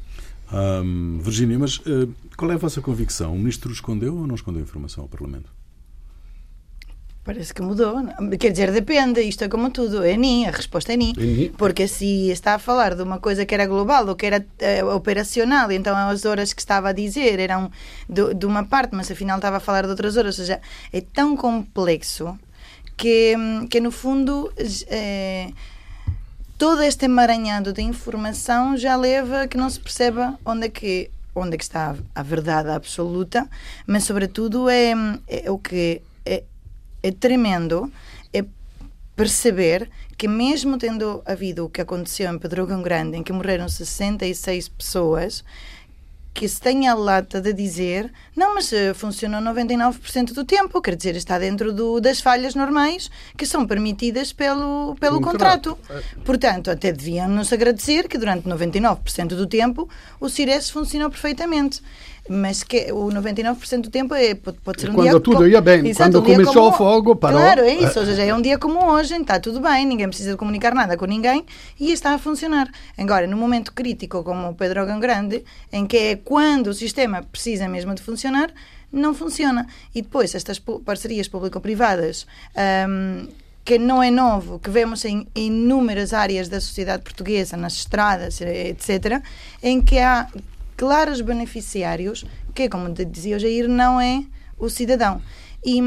Um, 0.52 1.18
Virgínia, 1.20 1.58
mas 1.58 1.78
uh, 1.78 2.12
qual 2.37 2.50
é 2.50 2.54
a 2.54 2.58
vossa 2.58 2.80
convicção? 2.80 3.34
O 3.34 3.38
ministro 3.38 3.72
escondeu 3.72 4.16
ou 4.16 4.26
não 4.26 4.34
escondeu 4.34 4.62
informação 4.62 5.04
ao 5.04 5.08
Parlamento? 5.08 5.59
Parece 7.30 7.54
que 7.54 7.62
mudou. 7.62 7.94
Quer 8.40 8.50
dizer, 8.50 8.72
depende, 8.72 9.20
isto 9.22 9.44
é 9.44 9.49
como 9.49 9.70
tudo, 9.70 10.02
é 10.02 10.16
NI, 10.16 10.46
a 10.46 10.50
resposta 10.50 10.92
é 10.92 10.96
NI. 10.96 11.52
Porque 11.56 11.87
se 11.87 12.28
está 12.28 12.56
a 12.56 12.58
falar 12.58 12.96
de 12.96 13.02
uma 13.04 13.20
coisa 13.20 13.46
que 13.46 13.54
era 13.54 13.66
global 13.66 14.04
ou 14.08 14.16
que 14.16 14.26
era 14.26 14.44
uh, 14.82 14.96
operacional, 14.96 15.70
então 15.70 15.96
as 15.96 16.25
horas 16.25 16.52
que 16.52 16.60
estava 16.60 16.88
a 16.88 16.92
dizer 16.92 17.38
eram 17.38 17.70
de, 18.08 18.34
de, 18.34 18.46
uma 18.46 18.64
parte, 18.64 18.96
mas 18.96 19.08
afinal 19.12 19.37
estava 19.37 19.58
a 19.58 19.60
falar 19.60 19.82
de 19.82 19.90
outras 19.90 20.16
horas, 20.16 20.40
ou 20.40 20.44
seja, 20.44 20.60
é 20.92 21.00
tão 21.00 21.37
complexo 21.37 22.37
que, 22.96 23.37
que 23.70 23.78
no 23.78 23.92
fundo. 23.92 24.52
É, 24.88 25.52
todo 26.58 26.82
este 26.82 27.04
emaranhado 27.04 27.72
de 27.72 27.80
informação 27.80 28.76
já 28.76 28.96
leva 28.96 29.42
a 29.42 29.49
que 29.49 29.56
não 29.56 29.70
se 29.70 29.78
perceba 29.78 30.37
onde 30.44 30.66
é 30.66 30.68
que 30.68 31.10
onde 31.32 31.54
é 31.54 31.58
que 31.58 31.62
está 31.62 31.94
a 32.12 32.22
verdade 32.25 32.70
absoluta, 32.70 33.49
mas 33.87 34.02
sobretudo 34.02 34.68
é, 34.68 34.92
é 35.28 35.49
o 35.49 35.56
que 35.56 36.02
é, 37.02 37.09
é 37.09 37.12
tremendo 37.12 37.90
é 38.33 38.45
perceber 39.16 39.90
que 40.16 40.28
mesmo 40.28 40.78
tendo 40.78 41.23
havido 41.25 41.64
o 41.64 41.71
que 41.71 41.80
aconteceu 41.80 42.33
em 42.33 42.38
Pedrógão 42.38 42.83
Grande, 42.83 43.16
em 43.16 43.23
que 43.23 43.33
morreram 43.33 43.69
66 43.69 44.69
pessoas, 44.69 45.45
que 46.33 46.49
se 46.49 46.61
tenha 46.61 46.92
a 46.92 46.95
lata 46.95 47.40
de 47.40 47.52
dizer 47.52 48.12
não, 48.37 48.54
mas 48.54 48.71
uh, 48.73 48.95
funcionou 48.95 49.40
99% 49.40 50.33
do 50.33 50.45
tempo, 50.45 50.80
quer 50.80 50.95
dizer, 50.95 51.16
está 51.16 51.38
dentro 51.38 51.73
do, 51.73 52.00
das 52.00 52.21
falhas 52.21 52.54
normais 52.54 53.11
que 53.37 53.45
são 53.45 53.66
permitidas 53.66 54.33
pelo, 54.33 54.97
pelo 55.00 55.21
contrato. 55.21 55.76
contrato. 55.76 56.04
Portanto, 56.25 56.71
até 56.71 56.92
deviam 56.92 57.28
nos 57.28 57.52
agradecer 57.52 58.09
que 58.09 58.16
durante 58.16 58.49
99% 58.49 59.28
do 59.28 59.47
tempo 59.47 59.88
o 60.21 60.28
CIRES 60.28 60.71
funcionou 60.71 61.11
perfeitamente 61.11 61.83
mas 62.32 62.62
que 62.62 62.92
o 62.92 63.08
99% 63.08 63.80
do 63.80 63.90
tempo 63.90 64.14
é, 64.14 64.37
pode, 64.37 64.58
pode 64.58 64.80
ser 64.80 64.88
um 64.88 64.94
quando 64.94 65.02
dia... 65.02 65.12
Quando 65.14 65.22
tudo 65.22 65.49
ia 65.49 65.60
bem, 65.60 65.84
Exato, 65.88 66.12
quando 66.12 66.22
um 66.22 66.32
começou 66.32 66.54
como... 66.54 66.68
o 66.68 66.72
fogo, 66.72 67.16
parou. 67.16 67.40
Claro, 67.40 67.62
é 67.62 67.75
isso, 67.75 67.99
ou 67.99 68.06
seja, 68.06 68.22
é 68.22 68.32
um 68.32 68.40
dia 68.40 68.56
como 68.56 68.88
hoje, 68.88 69.16
está 69.16 69.40
tudo 69.40 69.58
bem, 69.58 69.84
ninguém 69.84 70.06
precisa 70.06 70.37
comunicar 70.37 70.72
nada 70.72 70.96
com 70.96 71.06
ninguém 71.06 71.44
e 71.78 71.90
está 71.90 72.14
a 72.14 72.18
funcionar. 72.18 72.70
Agora, 72.96 73.26
no 73.26 73.37
momento 73.37 73.72
crítico 73.72 74.22
como 74.22 74.50
o 74.50 74.54
Pedro 74.54 74.87
Grande, 75.00 75.44
em 75.72 75.84
que 75.88 75.96
é 75.96 76.16
quando 76.16 76.68
o 76.68 76.75
sistema 76.75 77.20
precisa 77.20 77.68
mesmo 77.68 77.96
de 77.96 78.02
funcionar, 78.02 78.52
não 78.92 79.12
funciona. 79.12 79.66
E 79.92 80.00
depois, 80.00 80.32
estas 80.32 80.60
parcerias 80.60 81.26
público-privadas... 81.26 82.28
Um, 82.88 83.26
que 83.62 83.78
não 83.78 84.02
é 84.02 84.10
novo, 84.10 84.58
que 84.58 84.70
vemos 84.70 85.04
em 85.04 85.28
inúmeras 85.34 86.12
áreas 86.12 86.49
da 86.49 86.60
sociedade 86.60 87.02
portuguesa, 87.02 87.56
nas 87.56 87.75
estradas, 87.75 88.40
etc., 88.40 89.22
em 89.62 89.80
que 89.80 89.99
há 89.99 90.26
claros 90.80 91.20
beneficiários, 91.20 92.25
que, 92.54 92.66
como 92.70 92.88
dizia 92.94 93.37
o 93.37 93.38
Jair, 93.38 93.68
não 93.68 94.00
é 94.00 94.25
o 94.56 94.70
cidadão. 94.70 95.20
E, 95.62 95.78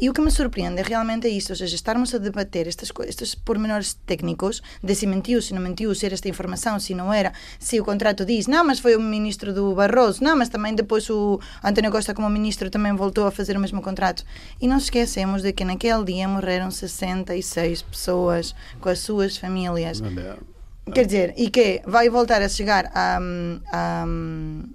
e, 0.00 0.08
o 0.08 0.12
que 0.12 0.20
me 0.20 0.30
surpreende 0.30 0.80
realmente 0.82 1.26
é 1.26 1.30
isto, 1.30 1.50
ou 1.50 1.56
seja, 1.56 1.74
estarmos 1.74 2.14
a 2.14 2.18
debater 2.18 2.68
estas, 2.68 2.92
estes 3.08 3.34
pormenores 3.34 3.94
técnicos 4.06 4.62
de 4.80 4.94
se 4.94 5.04
mentiu, 5.04 5.42
se 5.42 5.52
não 5.52 5.60
mentiu, 5.60 5.92
se 5.96 6.06
era 6.06 6.14
esta 6.14 6.28
informação, 6.28 6.78
se 6.78 6.94
não 6.94 7.12
era, 7.12 7.32
se 7.58 7.80
o 7.80 7.84
contrato 7.84 8.24
diz, 8.24 8.46
não, 8.46 8.64
mas 8.64 8.78
foi 8.78 8.94
o 8.94 9.00
ministro 9.00 9.52
do 9.52 9.74
Barroso, 9.74 10.22
não, 10.22 10.36
mas 10.36 10.48
também 10.48 10.76
depois 10.76 11.10
o 11.10 11.40
António 11.64 11.90
Costa 11.90 12.14
como 12.14 12.30
ministro 12.30 12.70
também 12.70 12.94
voltou 12.94 13.26
a 13.26 13.32
fazer 13.32 13.56
o 13.56 13.60
mesmo 13.60 13.82
contrato. 13.82 14.22
E 14.60 14.68
não 14.68 14.76
esquecemos 14.76 15.42
de 15.42 15.52
que 15.52 15.64
naquele 15.64 16.04
dia 16.04 16.28
morreram 16.28 16.70
66 16.70 17.82
pessoas 17.82 18.54
com 18.80 18.88
as 18.88 19.00
suas 19.00 19.36
famílias. 19.36 20.00
Quer 20.92 21.06
dizer, 21.06 21.34
e 21.38 21.48
que 21.48 21.80
vai 21.86 22.10
voltar 22.10 22.42
a 22.42 22.48
chegar 22.48 22.90
à, 22.94 23.18
à, 23.72 24.04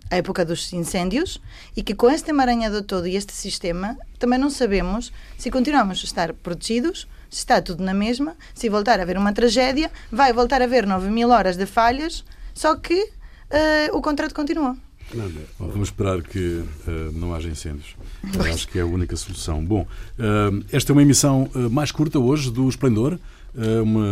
à, 0.10 0.16
época 0.16 0.44
dos 0.44 0.74
incêndios 0.74 1.39
e 1.78 1.84
que 1.84 1.94
com 1.94 2.10
este 2.10 2.32
emaranhado 2.32 2.82
todo 2.82 3.08
e 3.08 3.16
este 3.16 3.32
sistema 3.32 3.96
também 4.18 4.39
não 4.39 4.50
sabemos 4.50 5.13
se 5.38 5.51
continuamos 5.51 6.01
a 6.01 6.06
estar 6.06 6.34
protegidos, 6.34 7.08
se 7.30 7.38
está 7.38 7.62
tudo 7.62 7.84
na 7.84 7.94
mesma, 7.94 8.36
se 8.56 8.70
voltar 8.70 9.00
a 9.00 9.04
haver 9.04 9.18
uma 9.18 9.32
tragédia, 9.34 9.92
vai 10.12 10.34
voltar 10.34 10.62
a 10.63 10.66
haver 10.66 10.88
9 10.88 11.12
mil 11.12 11.30
horas 11.30 11.56
de 11.56 11.68
falhas, 11.68 12.25
só 12.56 12.75
que 12.75 13.00
uh, 13.04 13.96
o 13.96 14.01
contrato 14.01 14.34
continua. 14.34 14.75
Bom, 15.13 15.68
vamos 15.68 15.89
esperar 15.89 16.22
que 16.24 16.63
uh, 16.88 17.12
não 17.13 17.36
haja 17.36 17.50
incêndios. 17.50 17.96
Eu 18.34 18.42
acho 18.44 18.68
que 18.68 18.80
é 18.80 18.82
a 18.82 18.86
única 18.86 19.16
solução. 19.16 19.63
Bom, 19.63 19.82
uh, 20.18 20.66
esta 20.72 20.92
é 20.92 20.94
uma 20.94 21.01
emissão 21.04 21.50
mais 21.72 21.92
curta 21.92 22.20
hoje 22.20 22.51
do 22.51 22.68
Esplendor. 22.68 23.20
Eh, 23.58 23.82
uma, 23.82 24.06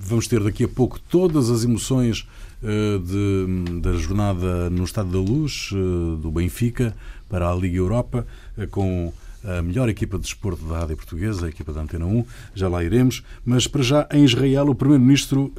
vamos 0.00 0.28
ter 0.28 0.42
daqui 0.42 0.64
a 0.64 0.68
pouco 0.68 0.98
todas 1.00 1.50
as 1.50 1.64
emoções 1.64 2.26
uh, 2.62 2.98
de, 3.00 3.80
da 3.80 3.92
jornada 3.94 4.70
no 4.70 4.84
Estado 4.84 5.10
da 5.10 5.18
Luz 5.18 5.70
uh, 5.72 6.16
do 6.16 6.30
Benfica 6.30 6.94
para 7.28 7.50
a 7.50 7.54
Liga 7.54 7.76
Europa, 7.76 8.26
uh, 8.56 8.66
com 8.68 9.12
a 9.44 9.62
melhor 9.62 9.88
equipa 9.88 10.16
de 10.16 10.24
desporto 10.24 10.64
da 10.64 10.80
Rádio 10.80 10.96
Portuguesa, 10.96 11.46
a 11.46 11.48
equipa 11.48 11.72
da 11.72 11.80
Antena 11.80 12.04
1, 12.04 12.24
já 12.54 12.68
lá 12.68 12.82
iremos. 12.82 13.22
Mas 13.44 13.68
para 13.68 13.82
já, 13.82 14.08
em 14.12 14.24
Israel, 14.24 14.68
o 14.68 14.74
primeiro-ministro 14.74 15.52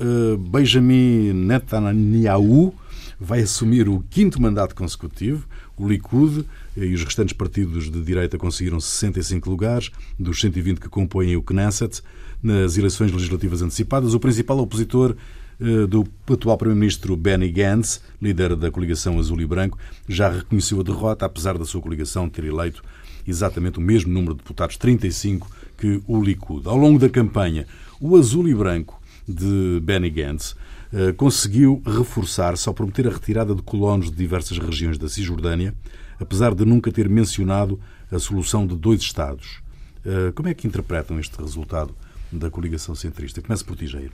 Benjamin 0.52 1.32
Netanyahu 1.32 2.74
vai 3.18 3.40
assumir 3.44 3.88
o 3.88 4.04
quinto 4.10 4.42
mandato 4.42 4.76
consecutivo. 4.76 5.48
O 5.78 5.88
Likud 5.88 6.44
e 6.76 6.94
os 6.94 7.02
restantes 7.02 7.32
partidos 7.32 7.90
de 7.90 8.02
direita 8.02 8.38
conseguiram 8.38 8.78
65 8.78 9.50
lugares 9.50 9.90
dos 10.20 10.42
120 10.42 10.82
que 10.82 10.90
compõem 10.90 11.38
o 11.38 11.42
Knesset 11.42 12.02
nas 12.42 12.78
eleições 12.78 13.12
legislativas 13.12 13.62
antecipadas. 13.62 14.14
O 14.14 14.20
principal 14.20 14.60
opositor 14.60 15.16
eh, 15.60 15.88
do 15.88 16.08
atual 16.32 16.58
Primeiro-Ministro 16.58 17.16
Benny 17.16 17.50
Gantz, 17.50 18.02
líder 18.22 18.56
da 18.56 18.70
coligação 18.70 19.20
Azul 19.20 19.42
e 19.42 19.46
Branco, 19.46 19.78
já 20.08 20.30
reconheceu 20.30 20.80
a 20.80 20.84
derrota, 20.84 21.26
apesar 21.26 21.58
da 21.58 21.66
sua 21.66 21.82
coligação 21.82 22.30
ter 22.30 22.44
eleito 22.44 22.84
exatamente 23.28 23.80
o 23.80 23.82
mesmo 23.82 24.12
número 24.12 24.34
de 24.34 24.40
deputados, 24.40 24.78
35, 24.78 25.50
que 25.78 26.02
o 26.08 26.22
Likud. 26.22 26.68
Ao 26.68 26.78
longo 26.78 27.00
da 27.00 27.10
campanha, 27.10 27.66
o 28.00 28.16
Azul 28.16 28.48
e 28.48 28.54
Branco 28.56 29.02
de 29.28 29.80
Benny 29.84 30.10
Gantz 30.10 30.56
eh, 30.94 31.12
conseguiu 31.12 31.82
reforçar-se 31.86 32.68
ao 32.70 32.74
prometer 32.74 33.08
a 33.08 33.12
retirada 33.12 33.54
de 33.54 33.62
colonos 33.62 34.10
de 34.10 34.16
diversas 34.16 34.58
regiões 34.58 34.98
da 34.98 35.10
Cisjordânia, 35.10 35.74
apesar 36.20 36.54
de 36.54 36.64
nunca 36.66 36.92
ter 36.92 37.10
mencionado 37.10 37.80
a 38.12 38.20
solução 38.20 38.66
de 38.66 38.76
dois 38.76 39.02
Estados. 39.02 39.62
Eh, 40.06 40.32
como 40.34 40.48
é 40.48 40.54
que 40.54 40.68
interpretam 40.68 41.20
este 41.20 41.38
resultado 41.38 41.94
da 42.32 42.50
coligação 42.50 42.96
centrista? 42.96 43.42
Começa 43.42 43.64
por 43.64 43.76
ti, 43.76 43.88
Jair. 43.88 44.12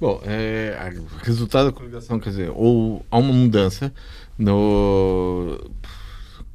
Bom, 0.00 0.20
é, 0.24 0.76
resultado 1.22 1.66
da 1.66 1.72
coligação, 1.72 2.18
quer 2.18 2.30
dizer, 2.30 2.50
ou 2.54 3.04
há 3.10 3.18
uma 3.18 3.32
mudança 3.32 3.92
no 4.36 5.70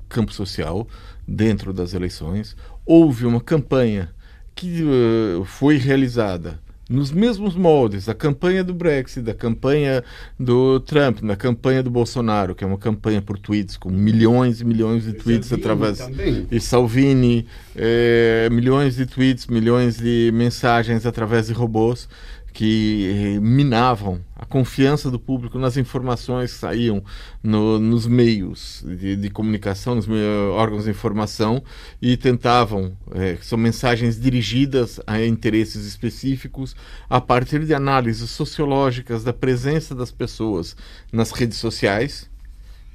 campo 0.09 0.33
social 0.33 0.87
dentro 1.27 1.73
das 1.73 1.93
eleições, 1.93 2.55
houve 2.85 3.25
uma 3.25 3.41
campanha 3.41 4.13
que 4.55 4.83
uh, 4.83 5.45
foi 5.45 5.77
realizada 5.77 6.59
nos 6.89 7.11
mesmos 7.11 7.55
moldes, 7.55 8.07
a 8.07 8.13
campanha 8.13 8.63
do 8.63 8.73
Brexit, 8.73 9.21
da 9.21 9.33
campanha 9.33 10.03
do 10.39 10.79
Trump, 10.79 11.21
na 11.21 11.35
campanha 11.35 11.83
do 11.83 11.89
Bolsonaro, 11.89 12.55
que 12.55 12.63
é 12.63 12.67
uma 12.67 12.77
campanha 12.77 13.21
por 13.21 13.37
tweets, 13.37 13.75
com 13.75 13.89
milhões 13.89 14.61
e 14.61 14.65
milhões 14.65 15.03
de 15.03 15.13
tweets 15.13 15.49
Salvini 15.49 15.65
através. 15.65 15.97
Também. 15.97 16.47
E 16.49 16.59
Salvini, 16.59 17.47
é, 17.75 18.49
milhões 18.51 18.95
de 18.95 19.05
tweets, 19.05 19.47
milhões 19.47 19.97
de 19.97 20.31
mensagens 20.33 21.05
através 21.05 21.47
de 21.47 21.53
robôs 21.53 22.07
que 22.53 23.35
eh, 23.35 23.39
minavam 23.39 24.19
a 24.35 24.45
confiança 24.45 25.11
do 25.11 25.19
público 25.19 25.59
nas 25.59 25.77
informações 25.77 26.53
que 26.53 26.59
saíam 26.59 27.03
no, 27.43 27.79
nos 27.79 28.07
meios 28.07 28.83
de, 28.85 29.15
de, 29.15 29.29
comunicação, 29.29 29.95
nos 29.95 30.07
órgãos 30.53 30.85
de 30.85 30.91
informação 30.91 31.63
e 32.01 32.17
tentavam, 32.17 32.97
é, 33.13 33.37
são 33.41 33.57
mensagens 33.57 34.19
dirigidas 34.19 34.99
a 35.05 35.23
interesses 35.23 35.85
específicos 35.85 36.75
a 37.09 37.19
partir 37.21 37.65
de 37.65 37.73
análises 37.73 38.29
sociológicas 38.29 39.23
da 39.23 39.33
presença 39.33 39.93
das 39.93 40.11
pessoas 40.11 40.75
nas 41.11 41.31
redes 41.31 41.57
sociais. 41.57 42.29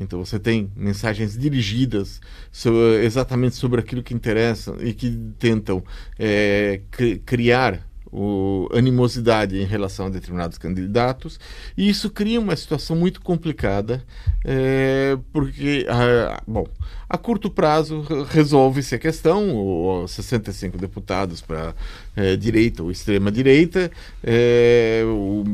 Então 0.00 0.24
você 0.24 0.38
tem 0.38 0.70
mensagens 0.76 1.38
dirigidas 1.38 2.20
sobre, 2.50 3.04
exatamente 3.04 3.54
sobre 3.54 3.80
aquilo 3.80 4.02
que 4.02 4.14
interessa 4.14 4.76
e 4.80 4.92
que 4.92 5.10
tentam 5.38 5.82
é, 6.18 6.80
criar 7.24 7.91
o, 8.12 8.68
animosidade 8.72 9.58
em 9.58 9.64
relação 9.64 10.06
a 10.06 10.10
determinados 10.10 10.58
candidatos, 10.58 11.40
e 11.76 11.88
isso 11.88 12.10
cria 12.10 12.38
uma 12.38 12.54
situação 12.54 12.94
muito 12.94 13.22
complicada, 13.22 14.04
é, 14.44 15.16
porque, 15.32 15.86
a, 15.88 16.42
bom, 16.46 16.66
a 17.08 17.16
curto 17.16 17.50
prazo 17.50 18.02
resolve-se 18.28 18.94
a 18.94 18.98
questão, 18.98 19.56
o, 19.56 20.06
65 20.06 20.76
deputados 20.76 21.40
para 21.40 21.74
é, 22.16 22.36
direita 22.36 22.82
ou 22.82 22.90
extrema-direita, 22.90 23.90
é, 24.22 25.02
o, 25.06 25.44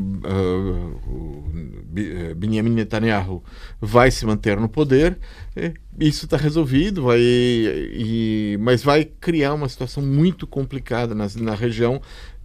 o 1.06 1.44
Benjamin 2.36 2.70
Netanyahu 2.70 3.42
vai 3.80 4.10
se 4.10 4.24
manter 4.26 4.58
no 4.58 4.68
poder, 4.68 5.18
isso 5.98 6.24
está 6.24 6.36
resolvido, 6.36 7.02
vai, 7.02 7.20
e, 7.20 8.56
mas 8.60 8.82
vai 8.82 9.04
criar 9.04 9.54
uma 9.54 9.68
situação 9.68 10.02
muito 10.02 10.46
complicada 10.46 11.14
na, 11.14 11.26
na 11.36 11.54
região 11.54 12.00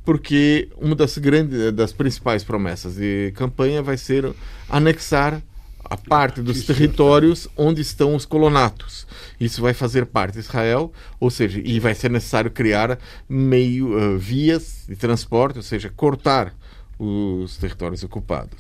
porque 0.06 0.70
uma 0.78 0.96
das 0.96 1.18
grandes, 1.18 1.72
das 1.72 1.94
principais 1.94 2.44
promessas 2.44 2.96
de 2.96 3.32
campanha 3.36 3.82
vai 3.82 3.98
ser 3.98 4.34
anexar 4.70 5.42
a 5.84 5.98
parte 5.98 6.42
dos 6.42 6.64
territórios 6.66 7.48
onde 7.58 7.82
estão 7.82 8.16
os 8.16 8.26
colonatos. 8.26 9.06
Isso 9.40 9.62
vai 9.62 9.74
fazer 9.74 10.06
parte 10.06 10.34
de 10.34 10.40
Israel, 10.40 10.92
ou 11.20 11.30
seja, 11.30 11.62
e 11.64 11.80
vai 11.80 11.94
ser 11.94 12.10
necessário 12.10 12.52
criar 12.52 12.98
meio 13.28 13.98
uh, 13.98 14.18
vias 14.18 14.86
de 14.88 14.96
transporte, 14.96 15.58
ou 15.58 15.64
seja, 15.64 15.90
cortar 15.90 16.56
os 16.98 17.58
territórios 17.58 18.04
ocupados. 18.04 18.58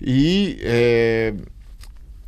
E, 0.00 0.58
é, 0.62 1.34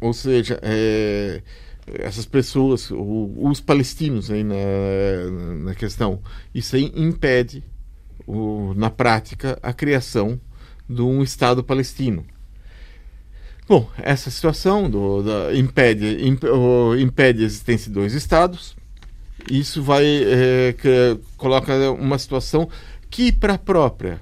ou 0.01 0.13
seja, 0.13 0.59
é, 0.63 1.43
essas 1.87 2.27
pessoas, 2.27 2.91
os 2.91 3.61
palestinos 3.61 4.31
aí 4.31 4.45
na, 4.45 4.55
na 5.65 5.75
questão, 5.75 6.21
isso 6.55 6.77
aí 6.77 6.93
impede 6.95 7.65
o, 8.27 8.75
na 8.75 8.91
prática, 8.91 9.59
a 9.63 9.73
criação 9.73 10.41
de 10.89 11.03
um 11.03 11.23
Estado 11.23 11.63
palestino. 11.63 12.25
Bom, 13.71 13.89
essa 14.03 14.33
situação 14.33 14.91
do, 14.91 15.23
da, 15.23 15.55
impede, 15.55 16.27
imp, 16.27 16.43
impede 16.99 17.45
a 17.45 17.47
existência 17.47 17.87
de 17.87 17.95
dois 17.95 18.15
Estados. 18.15 18.77
Isso 19.49 19.81
vai 19.81 20.05
é, 20.05 20.73
que, 20.73 21.21
coloca 21.37 21.73
uma 21.93 22.19
situação 22.19 22.69
que, 23.09 23.31
para 23.31 23.55
a 23.55 23.59
própria, 23.59 24.21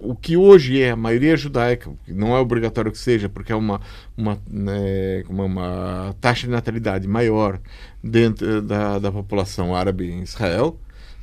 o 0.00 0.16
que 0.16 0.36
hoje 0.36 0.82
é 0.82 0.90
a 0.90 0.96
maioria 0.96 1.36
judaica, 1.36 1.88
não 2.08 2.34
é 2.34 2.40
obrigatório 2.40 2.90
que 2.90 2.98
seja, 2.98 3.28
porque 3.28 3.52
é 3.52 3.54
uma, 3.54 3.80
uma, 4.16 4.36
né, 4.50 5.22
uma, 5.28 5.44
uma 5.44 6.16
taxa 6.20 6.48
de 6.48 6.52
natalidade 6.52 7.06
maior 7.06 7.60
dentro 8.02 8.60
da, 8.60 8.98
da 8.98 9.12
população 9.12 9.76
árabe 9.76 10.10
em 10.10 10.22
Israel, 10.24 10.76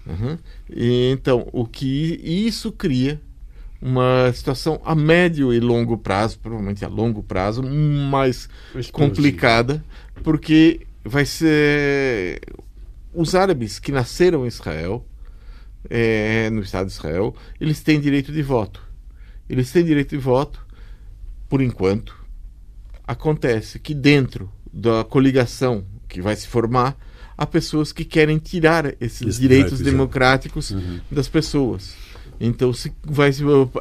Uhum. 0.04 0.36
E, 0.68 1.12
então, 1.12 1.48
o 1.52 1.64
que 1.64 2.20
isso 2.24 2.72
cria 2.72 3.22
uma 3.82 4.32
situação 4.34 4.80
a 4.86 4.94
médio 4.94 5.54
e 5.54 5.60
longo 5.60 5.98
prazo, 5.98 6.38
provavelmente 6.40 6.86
a 6.86 6.88
longo 6.88 7.24
prazo, 7.24 7.64
mais 7.64 8.48
complicada, 8.92 9.84
porque 10.24 10.82
vai 11.04 11.26
ser 11.26 12.40
os 13.14 13.34
árabes 13.34 13.80
que 13.80 13.92
nasceram 13.92 14.46
em 14.46 14.48
Israel, 14.48 15.06
é, 15.90 16.50
no 16.52 16.62
Estado 16.62 16.88
de 16.88 16.94
Israel, 16.94 17.36
eles 17.60 17.82
têm 17.82 18.00
direito 18.00 18.32
de 18.32 18.44
voto. 18.44 18.82
Eles 19.50 19.72
têm 19.72 19.84
direito 19.84 20.12
de 20.12 20.18
voto, 20.18 20.66
por 21.50 21.62
enquanto. 21.62 22.16
Acontece 23.06 23.80
que 23.80 23.94
dentro 23.94 24.50
da 24.72 25.04
coligação 25.04 25.84
que 26.08 26.22
vai 26.22 26.36
se 26.36 26.48
formar, 26.48 26.96
há 27.38 27.46
pessoas 27.46 27.92
que 27.92 28.06
querem 28.06 28.38
tirar 28.38 28.94
esses 29.02 29.22
Esse 29.22 29.42
direitos 29.42 29.80
direito, 29.80 29.92
democráticos 29.92 30.72
uhum. 30.72 31.00
das 31.10 31.28
pessoas. 31.28 31.96
Então, 32.44 32.74
se 32.74 32.92
vai, 33.04 33.30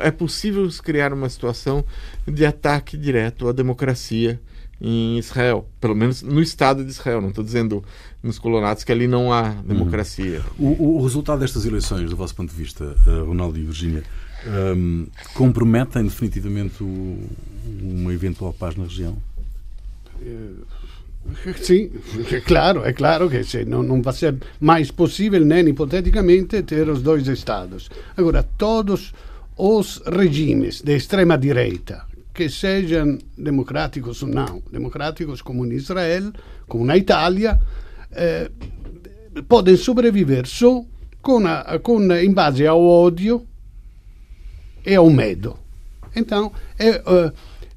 é 0.00 0.10
possível 0.10 0.68
criar 0.84 1.14
uma 1.14 1.30
situação 1.30 1.82
de 2.28 2.44
ataque 2.44 2.94
direto 2.94 3.48
à 3.48 3.52
democracia 3.52 4.38
em 4.78 5.18
Israel, 5.18 5.66
pelo 5.80 5.94
menos 5.94 6.20
no 6.20 6.42
Estado 6.42 6.84
de 6.84 6.90
Israel. 6.90 7.22
Não 7.22 7.30
estou 7.30 7.42
dizendo 7.42 7.82
nos 8.22 8.38
colonatos 8.38 8.84
que 8.84 8.92
ali 8.92 9.06
não 9.06 9.32
há 9.32 9.48
democracia. 9.64 10.42
Uhum. 10.58 10.76
O, 10.78 10.98
o, 10.98 11.02
resultado 11.02 11.40
destas 11.40 11.64
eleições, 11.64 12.10
do 12.10 12.16
vosso 12.16 12.34
ponto 12.34 12.50
de 12.50 12.56
vista, 12.56 12.94
uh, 13.06 13.24
Ronaldo 13.24 13.58
e 13.58 13.62
Virgínia, 13.62 14.02
um, 14.76 15.06
comprometem 15.32 16.04
definitivamente 16.04 16.82
o, 16.82 17.18
uma 17.82 18.12
eventual 18.12 18.52
paz 18.52 18.76
na 18.76 18.84
região? 18.84 19.16
Uh 20.20 20.79
Sim, 21.56 21.90
é 22.32 22.40
claro, 22.40 22.84
é 22.84 22.92
claro 22.92 23.28
que 23.28 23.44
se 23.44 23.64
não, 23.64 23.82
não 23.82 24.02
vai 24.02 24.12
ser 24.12 24.36
mais 24.58 24.90
possível, 24.90 25.44
nem 25.44 25.68
hipoteticamente, 25.68 26.62
ter 26.62 26.88
os 26.88 27.02
dois 27.02 27.26
Estados. 27.28 27.90
Agora, 28.16 28.42
todos 28.42 29.12
os 29.56 30.02
regimes 30.06 30.80
de 30.80 30.96
extrema 30.96 31.36
direita, 31.36 32.04
que 32.32 32.48
sejam 32.48 33.18
democráticos 33.36 34.22
ou 34.22 34.28
não, 34.28 34.62
democráticos 34.72 35.42
como 35.42 35.66
em 35.66 35.72
Israel, 35.74 36.32
como 36.66 36.84
na 36.84 36.96
Itália, 36.96 37.60
eh, 38.12 38.50
podem 39.48 39.76
sobreviver 39.76 40.46
só 40.46 40.84
com, 41.20 41.46
a, 41.46 41.78
com, 41.78 42.00
em 42.12 42.32
base 42.32 42.66
ao 42.66 42.82
ódio 42.82 43.46
e 44.84 44.94
ao 44.94 45.10
medo. 45.10 45.56
Então, 46.14 46.52
é, 46.78 46.96
uh, 46.96 47.32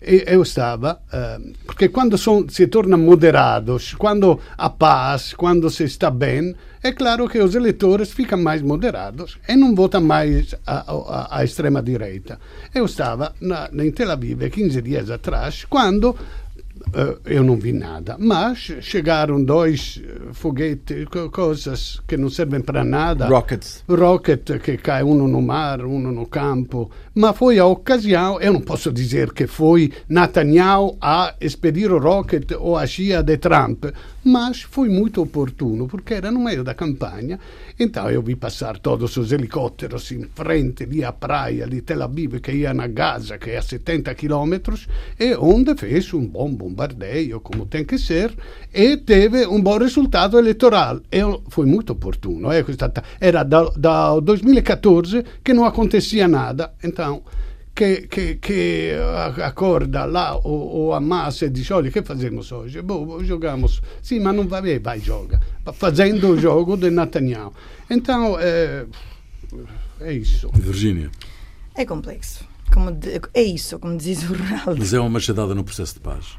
eu 0.05 0.41
estava, 0.41 0.99
uh, 1.07 1.53
porque 1.65 1.89
quando 1.89 2.17
se 2.17 2.67
tornam 2.67 2.99
moderados, 2.99 3.93
quando 3.93 4.39
há 4.57 4.69
paz, 4.69 5.33
quando 5.33 5.69
se 5.69 5.83
está 5.83 6.11
bem, 6.11 6.55
é 6.81 6.91
claro 6.91 7.29
que 7.29 7.39
os 7.39 7.55
eleitores 7.55 8.11
ficam 8.11 8.37
mais 8.37 8.61
moderados 8.61 9.37
e 9.47 9.55
não 9.55 9.73
votam 9.73 10.01
mais 10.01 10.53
à 10.65 11.41
extrema-direita. 11.41 12.37
Eu 12.75 12.85
estava 12.85 13.33
na, 13.39 13.69
em 13.73 13.89
Tel 13.89 14.11
Aviv 14.11 14.49
15 14.49 14.81
dias 14.81 15.09
atrás, 15.09 15.63
quando 15.69 16.13
eu 17.25 17.43
não 17.43 17.55
vi 17.57 17.73
nada, 17.73 18.15
mas 18.19 18.71
chegaram 18.81 19.43
dois 19.43 20.01
foguetes, 20.31 21.05
coisas 21.31 22.01
que 22.07 22.17
não 22.17 22.29
servem 22.29 22.61
para 22.61 22.83
nada. 22.83 23.27
Rockets. 23.27 23.83
Rocket 23.87 24.59
que 24.61 24.77
cai 24.77 25.03
um 25.03 25.27
no 25.27 25.41
mar, 25.41 25.85
um 25.85 25.99
no 25.99 26.25
campo. 26.27 26.89
Mas 27.15 27.37
foi 27.37 27.59
a 27.59 27.65
ocasião, 27.65 28.39
eu 28.41 28.53
não 28.53 28.61
posso 28.61 28.91
dizer 28.91 29.33
que 29.33 29.47
foi 29.47 29.91
Netanyahu 30.09 30.97
a 31.01 31.35
expedir 31.39 31.91
o 31.91 31.99
rocket 31.99 32.51
ou 32.59 32.77
a 32.77 32.87
chia 32.87 33.21
de 33.21 33.37
Trump, 33.37 33.85
mas 34.23 34.61
foi 34.61 34.89
muito 34.89 35.21
oportuno, 35.21 35.87
porque 35.87 36.15
era 36.15 36.31
no 36.31 36.39
meio 36.39 36.63
da 36.63 36.73
campanha. 36.73 37.39
Então 37.79 38.09
eu 38.09 38.21
vi 38.21 38.35
passar 38.35 38.79
todos 38.79 39.17
os 39.17 39.31
helicópteros 39.31 40.11
em 40.11 40.23
frente, 40.33 40.83
ali 40.83 41.03
à 41.03 41.11
praia 41.11 41.67
de 41.67 41.81
Tel 41.81 42.03
Aviv, 42.03 42.39
que 42.39 42.51
ia 42.51 42.73
na 42.73 42.87
Gaza, 42.87 43.37
que 43.37 43.51
é 43.51 43.57
a 43.57 43.61
70 43.61 44.13
quilômetros, 44.15 44.87
e 45.19 45.35
onde 45.35 45.75
fez 45.75 46.13
um 46.13 46.25
bom 46.25 46.51
bombardeio, 46.53 46.82
como 47.41 47.65
tem 47.65 47.85
que 47.85 47.97
ser, 47.97 48.33
e 48.73 48.97
teve 48.97 49.45
um 49.47 49.61
bom 49.61 49.77
resultado 49.77 50.37
eleitoral. 50.37 51.01
E 51.11 51.19
foi 51.49 51.65
muito 51.65 51.93
oportuno. 51.93 52.51
Eh? 52.51 52.63
Era 53.19 53.43
da, 53.43 53.63
da 53.75 54.19
2014 54.19 55.23
que 55.43 55.53
não 55.53 55.65
acontecia 55.65 56.27
nada. 56.27 56.73
Então, 56.83 57.23
che, 57.73 58.07
che, 58.07 58.37
che 58.39 58.95
accorda 59.37 60.05
là 60.05 60.35
o, 60.35 60.87
o 60.87 60.93
Hamas 60.93 61.41
e 61.41 61.51
dice 61.51 61.73
olha, 61.73 61.89
che 61.89 62.03
facciamo 62.03 62.41
oggi? 62.51 62.81
Boh, 62.81 63.21
giochiamo. 63.23 63.67
Sì, 63.99 64.19
ma 64.19 64.31
non 64.31 64.47
va 64.47 64.61
bene, 64.61 64.79
vai 64.79 65.01
gioca. 65.01 65.39
Facendo 65.71 66.29
o 66.29 66.37
jogo 66.37 66.75
de 66.75 66.89
Netanyahu. 66.89 67.51
Então, 67.89 68.37
é, 68.39 68.85
é 69.99 70.13
isso. 70.13 70.49
Virgínia. 70.53 71.09
É 71.75 71.85
complexo. 71.85 72.45
Como 72.71 72.91
de, 72.91 73.21
é 73.33 73.41
isso, 73.41 73.79
como 73.79 73.97
diz 73.97 74.23
o 74.29 74.33
Ronaldo. 74.33 74.77
Mas 74.77 74.93
é 74.93 74.99
uma 74.99 75.09
machadada 75.09 75.53
no 75.53 75.63
processo 75.63 75.95
de 75.95 75.99
paz. 75.99 76.37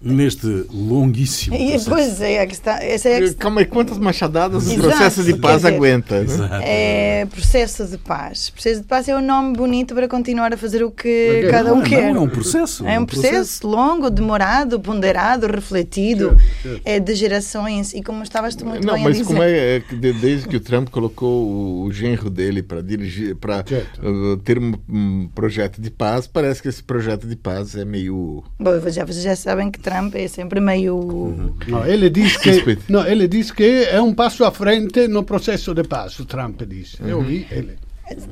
Neste 0.00 0.46
longuíssimo 0.72 1.56
processo. 1.56 1.90
Pois 1.90 2.20
é, 2.20 2.40
a 2.40 2.46
questão, 2.46 2.74
essa 2.74 3.08
é 3.08 3.16
a 3.16 3.18
questão. 3.20 3.38
Calma 3.38 3.60
aí, 3.60 3.66
quantas 3.66 3.98
machadadas 3.98 4.66
o 4.68 4.74
processo 4.76 5.24
de 5.24 5.36
paz 5.36 5.62
dizer, 5.62 5.74
aguenta? 5.74 6.22
Né? 6.22 6.60
É, 6.62 7.26
processo 7.26 7.84
de 7.86 7.98
paz. 7.98 8.50
Processo 8.50 8.80
de 8.80 8.86
paz 8.86 9.08
é 9.08 9.16
um 9.16 9.20
nome 9.20 9.56
bonito 9.56 9.94
para 9.94 10.08
continuar 10.08 10.52
a 10.52 10.56
fazer 10.56 10.84
o 10.84 10.90
que 10.90 11.42
não, 11.42 11.50
cada 11.50 11.72
um 11.72 11.76
não, 11.76 11.84
quer. 11.84 12.12
Não, 12.12 12.22
é 12.22 12.24
um 12.24 12.28
processo. 12.28 12.86
É 12.86 12.98
um, 12.98 13.04
processo, 13.04 13.34
processo, 13.34 13.66
longo, 13.66 14.08
demorado, 14.08 14.80
ponderado, 14.80 15.46
refletido, 15.46 16.28
certo, 16.28 16.62
certo. 16.62 16.82
É 16.84 17.00
de 17.00 17.14
gerações. 17.14 17.92
E 17.92 18.02
como 18.02 18.22
estavas 18.22 18.54
tu 18.54 18.64
muito 18.64 18.86
não, 18.86 18.94
bem 18.94 19.04
mas 19.04 19.16
a 19.16 19.20
dizer. 19.20 19.26
como 19.26 19.42
é, 19.42 19.76
é 19.76 19.82
desde 20.12 20.48
que 20.48 20.56
o 20.56 20.60
Trump 20.60 20.88
colocou 20.88 21.46
o, 21.46 21.82
o 21.84 21.92
genro 21.92 22.30
dele 22.30 22.62
para 22.62 22.82
dirigir, 22.82 23.34
para 23.36 23.64
uh, 24.02 24.36
ter 24.38 24.58
um, 24.58 24.74
um, 24.88 25.28
projeto 25.34 25.80
de 25.80 25.90
paz, 25.90 26.26
parece 26.26 26.62
que 26.62 26.68
esse 26.68 26.82
projeto 26.82 27.26
de 27.26 27.36
paz 27.36 27.74
é 27.74 27.84
meio. 27.84 28.44
Bom, 28.58 28.70
já, 28.88 29.04
já 29.06 29.36
sabem 29.40 29.70
que 29.70 29.80
Trump 29.80 30.14
é 30.14 30.28
sempre 30.28 30.60
meio. 30.60 30.96
Uhum. 30.96 31.54
No, 31.66 31.86
ele 31.86 32.10
diz 32.10 32.36
que 32.36 32.78
no, 32.88 33.06
ele 33.06 33.26
diz 33.26 33.50
que 33.50 33.84
é 33.84 34.00
um 34.00 34.14
passo 34.14 34.44
à 34.44 34.50
frente 34.50 35.08
no 35.08 35.24
processo 35.24 35.74
de 35.74 35.84
paz. 35.84 36.16
Trump 36.28 36.62
diz. 36.62 36.98
Uhum. 37.00 37.08
Eu 37.08 37.22
vi 37.22 37.46
ele. 37.50 37.78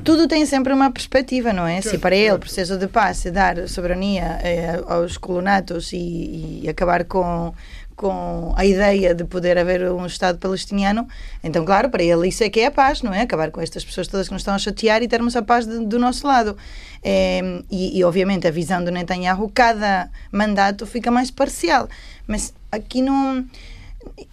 Tudo 0.02 0.26
tem 0.26 0.44
sempre 0.44 0.72
uma 0.72 0.90
perspectiva, 0.90 1.52
não 1.52 1.66
é? 1.66 1.80
Se 1.80 1.98
para 1.98 2.14
ele 2.14 2.32
o 2.32 2.38
processo 2.38 2.76
de 2.76 2.88
paz 2.88 3.24
é 3.24 3.30
dar 3.30 3.68
soberania 3.68 4.38
eh, 4.42 4.82
aos 4.88 5.16
colonatos 5.16 5.92
e, 5.92 6.62
e 6.64 6.68
acabar 6.68 7.04
com 7.04 7.54
com 7.98 8.54
a 8.56 8.64
ideia 8.64 9.12
de 9.12 9.24
poder 9.24 9.58
haver 9.58 9.90
um 9.90 10.06
Estado 10.06 10.38
palestiniano, 10.38 11.06
então, 11.42 11.64
claro, 11.64 11.90
para 11.90 12.02
ele 12.02 12.28
isso 12.28 12.44
é 12.44 12.48
que 12.48 12.60
é 12.60 12.66
a 12.66 12.70
paz, 12.70 13.02
não 13.02 13.12
é? 13.12 13.22
Acabar 13.22 13.50
com 13.50 13.60
estas 13.60 13.84
pessoas 13.84 14.06
todas 14.06 14.28
que 14.28 14.32
nos 14.32 14.42
estão 14.42 14.54
a 14.54 14.58
chatear 14.58 15.02
e 15.02 15.08
termos 15.08 15.34
a 15.34 15.42
paz 15.42 15.66
de, 15.66 15.84
do 15.84 15.98
nosso 15.98 16.24
lado. 16.24 16.56
É, 17.02 17.40
e, 17.68 17.98
e, 17.98 18.04
obviamente, 18.04 18.46
a 18.46 18.52
visão 18.52 18.84
do 18.84 18.92
Netanyahu, 18.92 19.50
cada 19.52 20.08
mandato 20.30 20.86
fica 20.86 21.10
mais 21.10 21.28
parcial. 21.32 21.88
Mas 22.24 22.54
aqui 22.70 23.02
não 23.02 23.44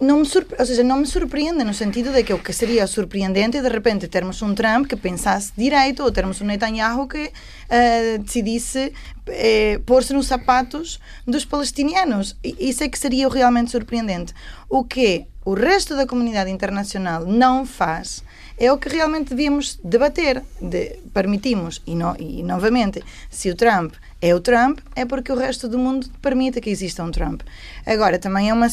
não 0.00 0.20
me 0.20 0.26
surpre... 0.26 0.56
ou 0.58 0.66
seja, 0.66 0.82
não 0.82 0.98
me 0.98 1.06
surpreende 1.06 1.64
no 1.64 1.74
sentido 1.74 2.12
de 2.12 2.22
que 2.22 2.32
o 2.32 2.38
que 2.38 2.52
seria 2.52 2.86
surpreendente 2.86 3.56
é 3.56 3.62
de 3.62 3.68
repente 3.68 4.08
termos 4.08 4.40
um 4.42 4.54
Trump 4.54 4.86
que 4.86 4.96
pensasse 4.96 5.52
direito 5.56 6.02
ou 6.02 6.10
termos 6.10 6.40
um 6.40 6.44
Netanyahu 6.44 7.08
que 7.08 7.26
uh, 7.26 8.18
decidisse 8.22 8.92
uh, 9.28 9.80
pôr-se 9.84 10.12
nos 10.12 10.26
sapatos 10.26 11.00
dos 11.26 11.44
palestinianos. 11.44 12.36
Isso 12.42 12.84
é 12.84 12.88
que 12.88 12.98
seria 12.98 13.28
realmente 13.28 13.70
surpreendente. 13.70 14.34
O 14.68 14.84
que 14.84 15.26
o 15.44 15.54
resto 15.54 15.94
da 15.94 16.06
comunidade 16.06 16.50
internacional 16.50 17.24
não 17.24 17.64
faz 17.64 18.24
é 18.58 18.72
o 18.72 18.78
que 18.78 18.88
realmente 18.88 19.30
devíamos 19.30 19.78
debater. 19.84 20.42
De, 20.60 20.98
permitimos, 21.12 21.82
e, 21.86 21.94
no, 21.94 22.16
e 22.18 22.42
novamente, 22.42 23.04
se 23.30 23.50
o 23.50 23.54
Trump 23.54 23.94
é 24.20 24.34
o 24.34 24.40
Trump, 24.40 24.78
é 24.94 25.04
porque 25.04 25.30
o 25.30 25.36
resto 25.36 25.68
do 25.68 25.78
mundo 25.78 26.08
permite 26.22 26.60
que 26.60 26.70
exista 26.70 27.04
um 27.04 27.10
Trump. 27.10 27.42
Agora, 27.84 28.18
também 28.18 28.48
é 28.48 28.54
uma. 28.54 28.66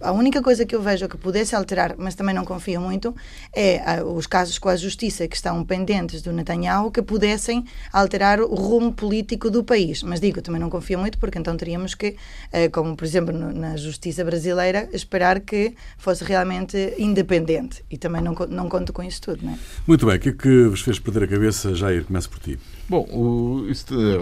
A 0.00 0.12
única 0.12 0.42
coisa 0.42 0.64
que 0.64 0.74
eu 0.74 0.80
vejo 0.80 1.08
que 1.08 1.16
pudesse 1.16 1.54
alterar, 1.54 1.94
mas 1.98 2.14
também 2.14 2.34
não 2.34 2.44
confio 2.44 2.80
muito, 2.80 3.14
é 3.54 4.02
os 4.02 4.26
casos 4.26 4.58
com 4.58 4.68
a 4.68 4.76
justiça 4.76 5.28
que 5.28 5.36
estão 5.36 5.62
pendentes 5.64 6.22
do 6.22 6.32
Netanyahu 6.32 6.90
que 6.90 7.02
pudessem 7.02 7.64
alterar 7.92 8.40
o 8.40 8.54
rumo 8.54 8.92
político 8.92 9.50
do 9.50 9.62
país. 9.62 10.02
Mas 10.02 10.20
digo, 10.20 10.40
também 10.40 10.60
não 10.60 10.70
confio 10.70 10.98
muito, 10.98 11.18
porque 11.18 11.38
então 11.38 11.56
teríamos 11.56 11.94
que, 11.94 12.16
eh, 12.52 12.68
como 12.68 12.96
por 12.96 13.04
exemplo 13.04 13.36
na 13.36 13.76
justiça 13.76 14.24
brasileira, 14.24 14.88
esperar 14.92 15.40
que 15.40 15.74
fosse 15.98 16.24
realmente 16.24 16.94
independente. 16.98 17.84
E 17.90 17.98
também 17.98 18.22
não, 18.22 18.34
não 18.48 18.68
conto 18.68 18.92
com 18.92 19.02
isso 19.02 19.20
tudo. 19.20 19.44
Não 19.44 19.52
é? 19.52 19.58
Muito 19.86 20.06
bem, 20.06 20.16
o 20.16 20.20
que 20.20 20.28
é 20.30 20.32
que 20.32 20.64
vos 20.64 20.80
fez 20.80 20.98
perder 20.98 21.24
a 21.24 21.28
cabeça? 21.28 21.74
Jair, 21.74 22.04
começo 22.04 22.30
por 22.30 22.38
ti. 22.38 22.58
Bom, 22.90 23.06
o, 23.08 23.66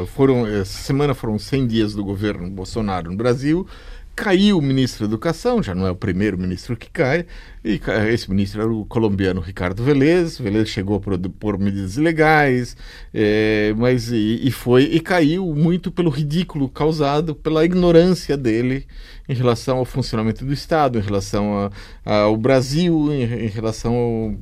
foram, 0.09 0.47
essa 0.47 0.83
semana 0.83 1.15
foram 1.15 1.39
100 1.39 1.67
dias 1.67 1.95
do 1.95 2.05
governo 2.05 2.51
Bolsonaro 2.51 3.11
no 3.11 3.17
Brasil. 3.17 3.67
Caiu 4.15 4.59
o 4.59 4.63
ministro 4.63 5.07
da 5.07 5.13
Educação, 5.13 5.63
já 5.63 5.75
não 5.75 5.87
é 5.87 5.91
o 5.91 5.97
primeiro 5.97 6.37
ministro 6.37 6.77
que 6.77 6.91
cai, 6.91 7.25
e 7.65 7.81
esse 8.13 8.29
ministro 8.29 8.61
era 8.61 8.71
o 8.71 8.85
colombiano 8.85 9.41
Ricardo 9.41 9.83
Velez. 9.83 10.37
Velez 10.37 10.69
chegou 10.69 11.01
por, 11.01 11.19
por 11.31 11.59
medidas 11.59 11.97
ilegais, 11.97 12.77
é, 13.15 13.73
mas 13.75 14.13
e, 14.13 14.39
e, 14.43 14.51
foi 14.51 14.83
e 14.83 15.01
caiu 15.01 15.47
muito 15.55 15.91
pelo 15.91 16.11
ridículo 16.11 16.69
causado 16.69 17.35
pela 17.35 17.65
ignorância 17.65 18.37
dele 18.37 18.87
em 19.27 19.35
relação 19.35 19.79
ao 19.79 19.87
funcionamento 19.87 20.45
do 20.45 20.53
Estado, 20.53 20.99
em 20.99 21.03
relação 21.03 21.71
a, 22.05 22.15
ao 22.25 22.37
Brasil, 22.37 23.11
em, 23.11 23.23
em 23.23 23.49
relação 23.49 23.95
ao, 23.95 24.35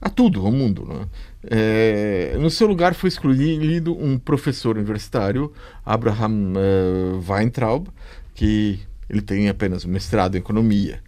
a 0.00 0.10
tudo, 0.10 0.44
ao 0.44 0.50
mundo. 0.50 0.84
Né? 0.88 1.06
É, 1.50 2.36
no 2.38 2.50
seu 2.50 2.66
lugar 2.66 2.94
foi 2.94 3.08
escolhido 3.08 3.96
um 3.96 4.18
professor 4.18 4.76
universitário, 4.76 5.52
Abraham 5.84 6.52
uh, 6.54 7.32
Weintraub, 7.32 7.88
que 8.34 8.80
ele 9.08 9.20
tem 9.20 9.48
apenas 9.48 9.84
um 9.84 9.88
mestrado 9.88 10.36
em 10.36 10.38
economia. 10.38 11.00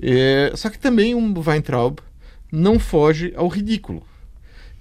É, 0.00 0.52
só 0.56 0.68
que 0.68 0.78
também 0.78 1.14
um 1.14 1.32
Weintraub 1.38 1.98
não 2.50 2.78
foge 2.78 3.32
ao 3.36 3.48
ridículo. 3.48 4.02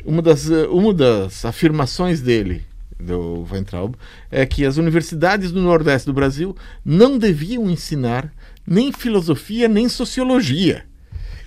Uma 0.04 0.22
das, 0.22 0.48
uma 0.48 0.94
das 0.94 1.46
afirmações 1.46 2.20
dele, 2.20 2.64
do 3.00 3.46
Weintraub, 3.50 3.96
é 4.32 4.46
que 4.46 4.66
as 4.66 4.78
universidades 4.78 5.52
do 5.52 5.62
Nordeste 5.62 6.08
do 6.08 6.14
Brasil 6.14 6.56
não 6.84 7.18
deviam 7.18 7.70
ensinar 7.70 8.34
nem 8.66 8.92
filosofia 8.92 9.68
nem 9.68 9.88
sociologia 9.88 10.86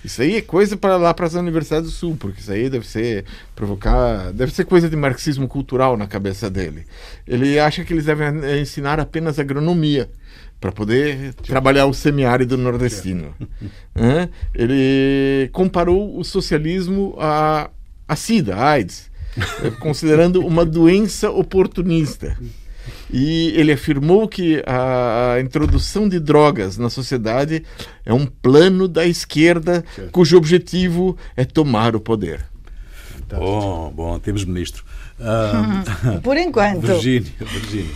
isso 0.03 0.21
aí 0.21 0.35
é 0.35 0.41
coisa 0.41 0.77
para 0.77 0.95
lá 0.97 1.13
para 1.13 1.25
as 1.25 1.33
universidades 1.33 1.89
do 1.89 1.95
Sul, 1.95 2.15
porque 2.17 2.39
isso 2.39 2.51
aí 2.51 2.69
deve 2.69 2.87
ser 2.87 3.25
provocar, 3.55 4.31
deve 4.31 4.53
ser 4.53 4.65
coisa 4.65 4.89
de 4.89 4.95
marxismo 4.95 5.47
cultural 5.47 5.97
na 5.97 6.07
cabeça 6.07 6.49
dele. 6.49 6.85
Ele 7.27 7.59
acha 7.59 7.83
que 7.83 7.93
eles 7.93 8.05
devem 8.05 8.27
ensinar 8.61 8.99
apenas 8.99 9.39
agronomia 9.39 10.09
para 10.59 10.71
poder 10.71 11.33
trabalhar 11.35 11.85
o 11.85 11.93
semiárido 11.93 12.57
nordestino. 12.57 13.35
Ele 14.55 15.49
comparou 15.51 16.17
o 16.17 16.23
socialismo 16.23 17.15
a, 17.19 17.69
a 18.07 18.15
SIDA, 18.15 18.55
a 18.55 18.69
AIDS, 18.71 19.11
considerando 19.79 20.39
uma 20.45 20.65
doença 20.65 21.29
oportunista. 21.29 22.37
E 23.11 23.53
ele 23.55 23.71
afirmou 23.71 24.27
que 24.27 24.61
a, 24.65 25.39
introdução 25.39 26.09
de 26.09 26.19
drogas 26.19 26.77
na 26.77 26.89
sociedade 26.89 27.63
é 28.05 28.13
um 28.13 28.25
plano 28.25 28.87
da 28.87 29.05
esquerda 29.05 29.83
cujo 30.11 30.37
objetivo 30.37 31.17
é 31.35 31.45
tomar 31.45 31.95
o 31.95 31.99
poder. 31.99 32.45
Bom, 33.29 33.91
bom, 33.95 34.19
temos 34.19 34.45
ministro. 34.45 34.83
Uh, 35.19 36.19
Por 36.21 36.37
enquanto. 36.37 36.81
Virgínia, 36.81 37.31
Virgínia. 37.39 37.95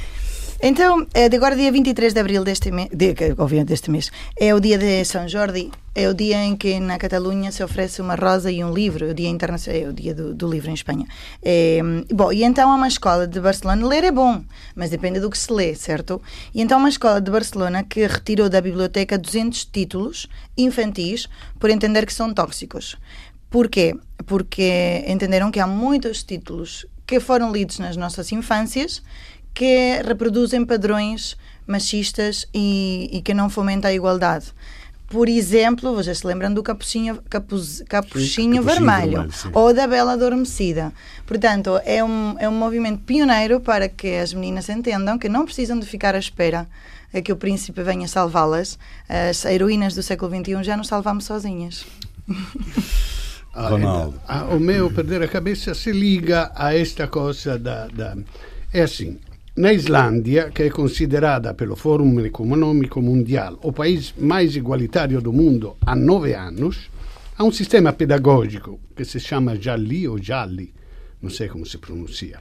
Então, 0.64 1.04
de 1.06 1.36
agora, 1.36 1.56
dia 1.56 1.72
23 1.72 2.14
de 2.14 2.20
abril 2.20 2.44
deste 2.44 2.70
mês, 2.70 2.90
obviamente 3.36 3.70
deste 3.70 3.90
mês, 3.90 4.12
é 4.40 4.54
o 4.54 4.60
dia 4.60 4.78
de 4.78 5.04
São 5.06 5.28
Jordi, 5.28 5.72
é 5.96 6.08
o 6.08 6.14
dia 6.14 6.38
em 6.44 6.56
que 6.56 6.80
na 6.80 7.00
Catalunha 7.00 7.52
se 7.52 7.64
oferece 7.64 8.00
uma 8.00 8.14
rosa 8.14 8.52
e 8.52 8.64
um 8.64 8.72
livro, 8.72 9.10
o 9.10 9.14
dia 9.14 9.28
internacional, 9.28 9.82
é 9.82 9.90
o 9.90 9.92
dia 9.94 10.14
do, 10.14 10.36
do 10.36 10.48
livro 10.48 10.70
em 10.70 10.76
Espanha. 10.76 11.08
É, 11.42 11.80
bom, 12.14 12.32
e 12.32 12.44
então 12.44 12.72
há 12.72 12.76
uma 12.76 12.88
escola 12.88 13.26
de 13.26 13.40
Barcelona, 13.40 13.88
ler 13.88 14.04
é 14.04 14.12
bom, 14.12 14.44
mas 14.76 14.92
depende 14.92 15.20
do 15.20 15.32
que 15.32 15.38
se 15.38 15.52
lê, 15.52 15.74
certo? 15.74 16.22
E 16.54 16.62
então 16.62 16.78
uma 16.78 16.90
escola 16.90 17.20
de 17.20 17.32
Barcelona 17.32 17.84
que 17.84 18.06
retirou 18.06 18.48
da 18.48 18.62
biblioteca 18.62 19.18
200 19.18 19.66
títulos 19.66 20.28
infantis 20.56 21.28
por 21.60 21.72
entender 21.72 22.06
que 22.06 22.14
são 22.14 22.32
tóxicos. 22.32 22.98
Porquê? 23.50 23.96
Porque 24.28 25.04
entenderam 25.08 25.50
que 25.50 25.60
há 25.60 25.66
muitos 25.66 26.22
títulos 26.24 26.86
que 27.08 27.20
foram 27.20 27.52
lidos 27.52 27.80
nas 27.80 27.98
nossas 27.98 28.32
infâncias 28.32 29.02
que 29.54 30.02
reproduzem 30.06 30.66
padrões 30.66 31.38
machistas 31.68 32.48
e, 32.54 33.10
e 33.12 33.22
que 33.22 33.34
não 33.34 33.50
fomenta 33.50 33.88
a 33.88 33.94
igualdade. 33.94 34.48
Por 35.08 35.28
exemplo, 35.28 35.94
vocês 35.94 36.20
se 36.20 36.28
lembram 36.28 36.54
do 36.54 36.64
capuchinho, 36.64 37.20
capuz, 37.30 37.84
capuchinho, 37.88 38.64
capuchinho 38.64 38.64
vermelho, 38.64 39.24
vermelho, 39.24 39.52
ou 39.52 39.74
da 39.74 39.86
Bela 39.86 40.14
Adormecida. 40.14 40.94
Portanto, 41.26 41.82
é 41.84 42.02
um, 42.02 42.36
é 42.40 42.48
um 42.48 42.54
movimento 42.54 43.04
pioneiro 43.04 43.60
para 43.60 43.90
que 43.90 44.16
as 44.16 44.34
meninas 44.34 44.70
entendam 44.70 45.20
que 45.20 45.28
não 45.28 45.44
precisam 45.44 45.78
de 45.78 45.86
ficar 45.86 46.16
à 46.16 46.18
espera 46.20 46.66
a 47.14 47.22
que 47.22 47.32
o 47.32 47.36
príncipe 47.36 47.84
venha 47.84 48.08
salvá-las. 48.08 48.80
As 49.10 49.44
heroínas 49.44 49.94
do 49.96 50.02
século 50.02 50.34
XXI 50.34 50.64
já 50.64 50.78
nos 50.78 50.88
salvamos 50.88 51.26
sozinhas. 51.26 51.86
Ah, 53.54 53.68
Ronaldo. 53.68 54.18
ah, 54.26 54.46
o 54.46 54.58
meu 54.62 54.90
perder 54.90 55.22
a 55.24 55.28
cabeça 55.28 55.74
se 55.74 55.92
liga 55.92 56.54
a 56.56 56.74
esta 56.74 57.06
cosa 57.06 57.60
da, 57.60 57.88
da... 57.88 58.16
É 58.72 58.84
assim, 58.84 59.20
na 59.62 59.72
Islândia, 59.72 60.50
que 60.50 60.64
é 60.64 60.72
considerada 60.72 61.54
pelo 61.54 61.76
Fórum 61.76 62.20
Econômico 62.26 63.00
Mundial 63.00 63.60
o 63.62 63.72
país 63.72 64.12
mais 64.18 64.56
igualitário 64.56 65.22
do 65.22 65.32
mundo 65.32 65.78
há 65.86 65.96
nove 65.96 66.34
anos, 66.34 66.90
há 67.38 67.44
um 67.44 67.52
sistema 67.52 67.94
pedagógico 67.94 68.80
que 68.96 69.06
se 69.06 69.20
chama 69.20 69.56
Jalli 69.56 70.08
ou 70.08 70.18
Jalli, 70.18 70.74
não 71.22 71.30
sei 71.30 71.48
como 71.48 71.64
se 71.64 71.78
pronuncia, 71.78 72.40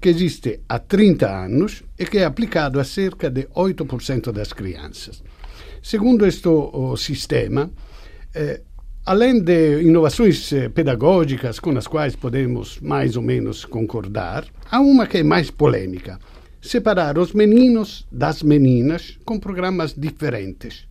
que 0.00 0.08
existe 0.08 0.58
há 0.68 0.80
30 0.80 1.44
anos 1.44 1.84
e 1.96 2.04
que 2.04 2.18
é 2.18 2.24
aplicado 2.24 2.80
a 2.80 2.84
cerca 2.84 3.30
de 3.30 3.44
8% 3.54 4.32
das 4.32 4.52
crianças. 4.52 5.22
Segundo 5.80 6.26
este 6.26 6.48
oh, 6.48 6.96
sistema, 6.96 7.70
eh, 8.34 8.62
além 9.06 9.40
de 9.40 9.82
inovações 9.82 10.52
eh, 10.52 10.68
pedagógicas 10.68 11.60
com 11.60 11.70
as 11.78 11.86
quais 11.86 12.16
podemos 12.16 12.80
mais 12.80 13.16
ou 13.16 13.22
menos 13.22 13.64
concordar, 13.64 14.44
há 14.68 14.80
uma 14.80 15.06
que 15.06 15.18
é 15.18 15.22
mais 15.22 15.52
polêmica: 15.52 16.18
separar 16.60 17.18
os 17.18 17.32
meninos 17.32 18.06
das 18.10 18.42
meninas 18.42 19.18
com 19.24 19.38
programas 19.38 19.94
diferentes. 19.94 20.86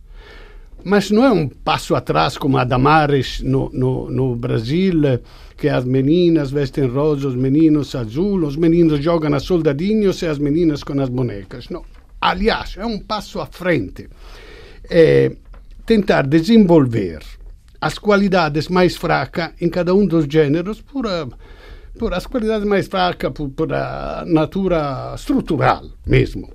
Mas 0.84 1.10
não 1.10 1.24
é 1.24 1.30
um 1.30 1.48
passo 1.48 1.94
atrás 1.94 2.38
como 2.38 2.56
a 2.56 2.64
Damares 2.64 3.40
no, 3.40 3.68
no, 3.72 4.10
no 4.10 4.36
Brasil, 4.36 5.20
que 5.56 5.68
as 5.68 5.84
meninas 5.84 6.50
vestem 6.50 6.86
rosa, 6.86 7.28
os 7.28 7.34
meninos 7.34 7.94
azul, 7.94 8.44
os 8.44 8.56
meninos 8.56 9.02
jogam 9.02 9.34
a 9.34 9.40
soldadinhos 9.40 10.22
e 10.22 10.26
as 10.26 10.38
meninas 10.38 10.84
com 10.84 11.00
as 11.00 11.08
bonecas. 11.08 11.68
Não. 11.68 11.84
Aliás, 12.20 12.76
é 12.76 12.86
um 12.86 12.98
passo 12.98 13.40
à 13.40 13.46
frente. 13.46 14.08
É 14.88 15.32
tentar 15.84 16.26
desenvolver 16.26 17.20
as 17.80 17.98
qualidades 17.98 18.68
mais 18.68 18.96
fracas 18.96 19.50
em 19.60 19.68
cada 19.68 19.94
um 19.94 20.06
dos 20.06 20.26
gêneros 20.26 20.80
por, 20.80 21.06
a, 21.06 21.26
por 21.98 22.14
as 22.14 22.26
qualidades 22.26 22.66
mais 22.66 22.86
fracas, 22.86 23.32
por, 23.32 23.48
por 23.50 23.72
a 23.72 24.24
natura 24.26 25.12
estrutural 25.14 25.84
mesmo. 26.06 26.50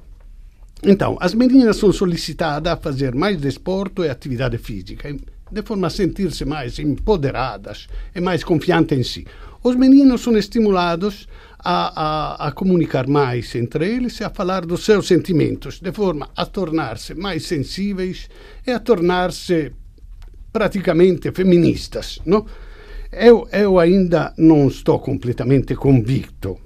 Então, 0.83 1.17
as 1.19 1.33
meninas 1.33 1.77
são 1.77 1.93
solicitadas 1.93 2.73
a 2.73 2.77
fazer 2.77 3.13
mais 3.15 3.39
desporto 3.39 4.03
e 4.03 4.09
atividade 4.09 4.57
física, 4.57 5.15
de 5.51 5.61
forma 5.61 5.87
a 5.87 5.89
sentir-se 5.89 6.43
mais 6.45 6.79
empoderadas 6.79 7.87
e 8.13 8.19
mais 8.19 8.43
confiantes 8.43 8.97
em 8.97 9.03
si. 9.03 9.27
Os 9.63 9.75
meninos 9.75 10.21
são 10.21 10.37
estimulados 10.37 11.27
a, 11.57 12.01
a, 12.43 12.47
a, 12.47 12.51
comunicar 12.51 13.07
mais 13.07 13.55
entre 13.55 13.87
eles 13.95 14.19
e 14.19 14.23
a 14.25 14.29
falar 14.29 14.65
dos 14.65 14.83
seus 14.83 15.07
sentimentos, 15.07 15.79
de 15.79 15.91
forma 15.93 16.29
a 16.35 16.45
tornar-se 16.45 17.13
mais 17.13 17.45
sensíveis 17.45 18.29
e 18.67 18.71
a 18.71 18.79
tornar-se 18.79 19.71
praticamente 20.51 21.31
feministas. 21.31 22.19
Não? 22.25 22.45
Eu, 23.15 23.47
eu 23.51 23.79
ainda 23.79 24.33
não 24.37 24.67
estou 24.67 24.99
completamente 24.99 25.75
convicto, 25.75 26.57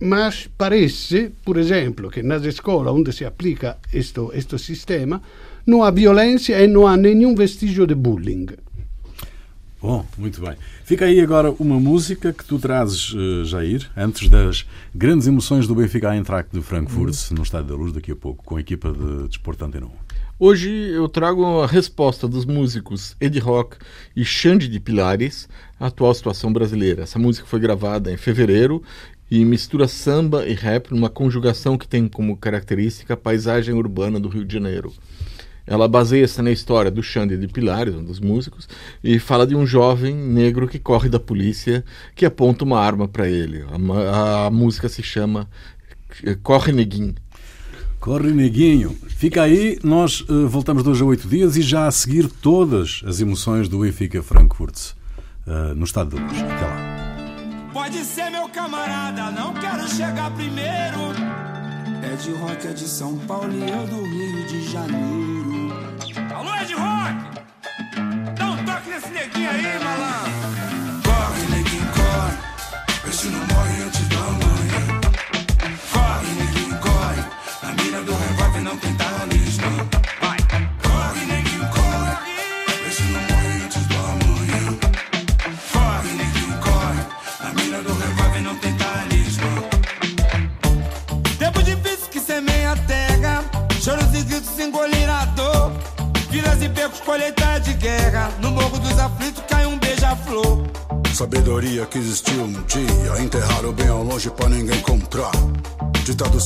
mas 0.00 0.48
parece, 0.58 1.30
por 1.44 1.56
exemplo, 1.56 2.10
que 2.10 2.22
nas 2.22 2.44
escolas 2.44 2.94
onde 2.94 3.12
se 3.12 3.24
aplica 3.24 3.78
este, 3.92 4.20
este 4.32 4.58
sistema, 4.58 5.22
não 5.66 5.82
há 5.82 5.90
violência 5.90 6.62
e 6.62 6.66
não 6.66 6.86
há 6.86 6.96
nenhum 6.96 7.34
vestígio 7.34 7.86
de 7.86 7.94
bullying. 7.94 8.46
Bom, 9.80 10.04
muito 10.18 10.40
bem. 10.40 10.56
Fica 10.84 11.04
aí 11.04 11.20
agora 11.20 11.52
uma 11.58 11.78
música 11.78 12.32
que 12.32 12.44
tu 12.44 12.58
trazes, 12.58 13.12
uh, 13.12 13.44
Jair, 13.44 13.88
antes 13.96 14.28
das 14.28 14.66
grandes 14.94 15.26
emoções 15.26 15.66
do 15.66 15.74
Benfica 15.74 16.14
Eintracht 16.14 16.50
de 16.52 16.62
Frankfurt, 16.62 17.30
no 17.30 17.42
Estádio 17.42 17.68
da 17.68 17.74
Luz, 17.74 17.92
daqui 17.92 18.10
a 18.10 18.16
pouco, 18.16 18.42
com 18.44 18.56
a 18.56 18.60
equipa 18.60 18.90
de 18.92 19.28
Desporto 19.28 19.64
Antena 19.64 19.86
1. 19.86 20.05
Hoje 20.38 20.70
eu 20.70 21.08
trago 21.08 21.62
a 21.62 21.66
resposta 21.66 22.28
dos 22.28 22.44
músicos 22.44 23.16
Ed 23.18 23.38
Rock 23.38 23.78
e 24.14 24.22
Xande 24.22 24.68
de 24.68 24.78
Pilares 24.78 25.48
à 25.80 25.86
atual 25.86 26.12
situação 26.12 26.52
brasileira. 26.52 27.04
Essa 27.04 27.18
música 27.18 27.46
foi 27.46 27.58
gravada 27.58 28.12
em 28.12 28.18
fevereiro 28.18 28.82
e 29.30 29.42
mistura 29.46 29.88
samba 29.88 30.46
e 30.46 30.52
rap 30.52 30.90
numa 30.90 31.08
conjugação 31.08 31.78
que 31.78 31.88
tem 31.88 32.06
como 32.06 32.36
característica 32.36 33.14
a 33.14 33.16
paisagem 33.16 33.74
urbana 33.74 34.20
do 34.20 34.28
Rio 34.28 34.44
de 34.44 34.52
Janeiro. 34.52 34.92
Ela 35.66 35.88
baseia-se 35.88 36.42
na 36.42 36.50
história 36.50 36.90
do 36.90 37.02
Xande 37.02 37.38
de 37.38 37.48
Pilares, 37.48 37.94
um 37.94 38.04
dos 38.04 38.20
músicos, 38.20 38.68
e 39.02 39.18
fala 39.18 39.46
de 39.46 39.56
um 39.56 39.64
jovem 39.64 40.14
negro 40.14 40.68
que 40.68 40.78
corre 40.78 41.08
da 41.08 41.18
polícia 41.18 41.82
que 42.14 42.26
aponta 42.26 42.62
uma 42.62 42.78
arma 42.78 43.08
para 43.08 43.26
ele. 43.26 43.64
A, 43.70 44.48
a, 44.48 44.50
música 44.50 44.86
se 44.86 45.02
chama 45.02 45.48
Corre 46.42 46.72
Neguinho. 46.72 47.14
Corre 48.06 48.30
Neguinho. 48.30 48.96
Fica 49.08 49.42
aí, 49.42 49.80
nós 49.82 50.20
uh, 50.20 50.46
voltamos 50.46 50.84
dois 50.84 51.02
a 51.02 51.04
oito 51.04 51.26
dias 51.26 51.56
e 51.56 51.60
já 51.60 51.88
a 51.88 51.90
seguir 51.90 52.28
todas 52.28 53.02
as 53.04 53.18
emoções 53.18 53.68
do 53.68 53.80
Benfica 53.80 54.22
Frankfurt 54.22 54.92
uh, 55.44 55.74
no 55.74 55.84
Estado 55.84 56.14
da 56.14 56.22
Luz. 56.22 56.38
Até 56.38 56.66
lá. 56.66 57.70
Pode 57.72 58.04
ser 58.04 58.30
meu 58.30 58.48
camarada, 58.48 59.32
não 59.32 59.52
quero 59.54 59.88
chegar 59.88 60.32
primeiro. 60.36 61.00
É 62.00 62.14
de 62.14 62.30
rock, 62.30 62.68
é 62.68 62.72
de 62.74 62.86
São 62.86 63.18
Paulo 63.26 63.52
e 63.52 63.68
eu 63.68 63.86
do 63.88 64.04
Rio 64.04 64.46
de 64.46 64.70
Janeiro. 64.70 65.55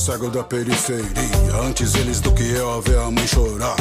Cego 0.01 0.31
da 0.31 0.43
periferia. 0.43 1.53
Antes 1.63 1.93
eles 1.93 2.19
do 2.19 2.31
que 2.33 2.41
eu 2.41 2.73
a 2.73 2.81
ver 2.81 2.97
a 2.97 3.11
mãe 3.11 3.27
chorar. 3.27 3.75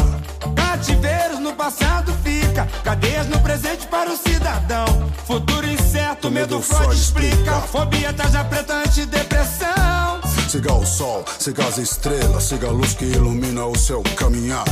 Cativeiros 0.55 1.39
no 1.39 1.55
passado 1.55 2.13
fica. 2.23 2.69
Cadeias 2.85 3.27
no 3.27 3.41
presente 3.41 3.87
para 3.87 4.11
o 4.13 4.17
cidadão. 4.19 4.85
Futuro 5.27 5.67
incerto, 5.67 6.31
medo 6.31 6.61
Freud 6.61 6.95
explica. 6.95 7.53
Fobia, 7.63 8.13
tarja 8.13 8.45
preta, 8.45 8.75
antidepressão. 8.75 10.21
Siga 10.47 10.75
o 10.75 10.85
sol, 10.85 11.25
siga 11.39 11.65
as 11.65 11.79
estrelas, 11.79 12.43
siga 12.43 12.69
a 12.69 12.71
luz 12.71 12.93
que 12.93 13.07
ilumina 13.07 13.65
o 13.65 13.79
seu 13.79 14.03
caminhar. 14.15 14.65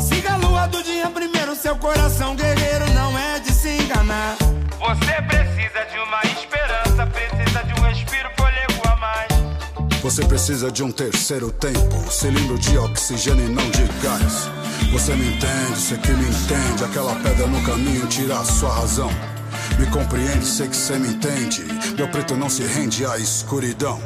Siga 0.00 0.32
a 0.32 0.36
lua 0.36 0.66
do 0.68 0.82
dia 0.82 1.10
primeiro, 1.10 1.54
seu 1.54 1.76
coração 1.76 2.34
guerreiro 2.34 2.88
não 2.94 3.18
é 3.18 3.40
de 3.40 3.52
se 3.52 3.68
enganar. 3.68 4.36
Você 4.78 5.22
precisa 5.22 5.84
de 5.90 5.98
uma 5.98 6.23
Você 10.14 10.24
precisa 10.26 10.70
de 10.70 10.84
um 10.84 10.92
terceiro 10.92 11.50
tempo, 11.50 12.08
cilindro 12.08 12.56
de 12.56 12.78
oxigênio 12.78 13.46
e 13.46 13.48
não 13.48 13.68
de 13.68 13.82
gás. 14.00 14.48
Você 14.92 15.12
me 15.12 15.26
entende, 15.26 15.76
você 15.76 15.96
que 15.98 16.12
me 16.12 16.28
entende, 16.28 16.84
aquela 16.84 17.16
pedra 17.16 17.48
no 17.48 17.60
caminho 17.64 18.06
tira 18.06 18.38
a 18.38 18.44
sua 18.44 18.72
razão. 18.72 19.10
Me 19.76 19.86
compreende, 19.86 20.46
sei 20.46 20.68
que 20.68 20.76
você 20.76 21.00
me 21.00 21.08
entende. 21.08 21.64
Meu 21.98 22.06
preto 22.06 22.36
não 22.36 22.48
se 22.48 22.62
rende 22.62 23.04
à 23.04 23.18
escuridão. 23.18 24.00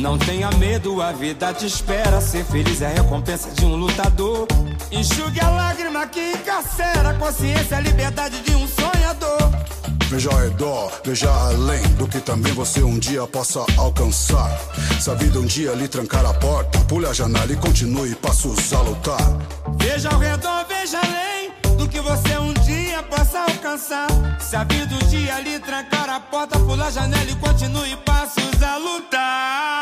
Não 0.00 0.16
tenha 0.16 0.50
medo, 0.52 1.02
a 1.02 1.12
vida 1.12 1.52
te 1.52 1.66
espera. 1.66 2.22
Ser 2.22 2.42
feliz 2.44 2.80
é 2.80 2.86
a 2.86 2.88
recompensa 2.88 3.50
de 3.50 3.66
um 3.66 3.76
lutador. 3.76 4.48
Enxugue 4.90 5.38
a 5.40 5.50
lágrima 5.50 6.06
que 6.06 6.32
encarcera. 6.32 7.12
Consciência, 7.14 7.76
a 7.76 7.80
liberdade 7.80 8.40
de 8.40 8.54
um 8.54 8.66
sonhador. 8.66 9.38
Veja 10.08 10.30
ao 10.30 10.38
redor, 10.38 10.90
veja 11.04 11.30
além 11.30 11.82
do 11.98 12.08
que 12.08 12.18
também 12.18 12.52
você 12.54 12.82
um 12.82 12.98
dia 12.98 13.26
possa 13.26 13.64
alcançar. 13.76 14.50
Se 14.98 15.10
a 15.10 15.14
vida 15.14 15.38
um 15.38 15.44
dia 15.44 15.72
lhe 15.74 15.86
trancar 15.86 16.24
a 16.24 16.32
porta, 16.32 16.80
pule 16.88 17.04
a 17.06 17.12
janela 17.12 17.52
e 17.52 17.56
continue 17.56 18.14
passos 18.14 18.72
a 18.72 18.80
lutar. 18.80 19.38
Veja 19.78 20.08
ao 20.08 20.18
redor, 20.18 20.64
veja 20.66 20.98
além 20.98 21.52
do 21.76 21.86
que 21.86 22.00
você 22.00 22.38
um 22.38 22.54
dia 22.64 23.02
possa 23.02 23.40
alcançar. 23.40 24.08
Se 24.40 24.56
a 24.56 24.64
vida 24.64 24.94
um 24.94 25.08
dia 25.08 25.38
lhe 25.40 25.58
trancar 25.60 26.08
a 26.08 26.20
porta, 26.20 26.58
pula 26.58 26.86
a 26.86 26.90
janela 26.90 27.30
e 27.30 27.36
continue 27.36 27.96
passos 27.98 28.62
a 28.62 28.78
lutar. 28.78 29.79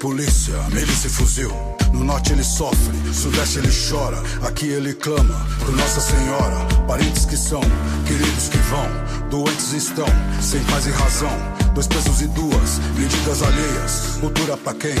Polícia, 0.00 0.54
milícia 0.70 1.08
e 1.08 1.10
fuzil. 1.10 1.52
No 1.92 2.02
norte 2.02 2.32
ele 2.32 2.42
sofre, 2.42 2.96
sudeste 3.12 3.58
ele 3.58 3.68
chora. 3.70 4.20
Aqui 4.42 4.66
ele 4.66 4.94
clama 4.94 5.46
por 5.58 5.76
Nossa 5.76 6.00
Senhora. 6.00 6.56
Parentes 6.88 7.26
que 7.26 7.36
são, 7.36 7.60
queridos 8.06 8.48
que 8.48 8.56
vão. 8.56 9.28
Doentes 9.28 9.72
estão, 9.72 10.06
sem 10.40 10.62
paz 10.64 10.86
e 10.86 10.90
razão. 10.90 11.30
Dois 11.74 11.86
pesos 11.86 12.22
e 12.22 12.28
duas 12.28 12.78
medidas 12.96 13.42
alheias. 13.42 14.18
Cultura 14.20 14.56
pra 14.56 14.72
quem? 14.74 14.94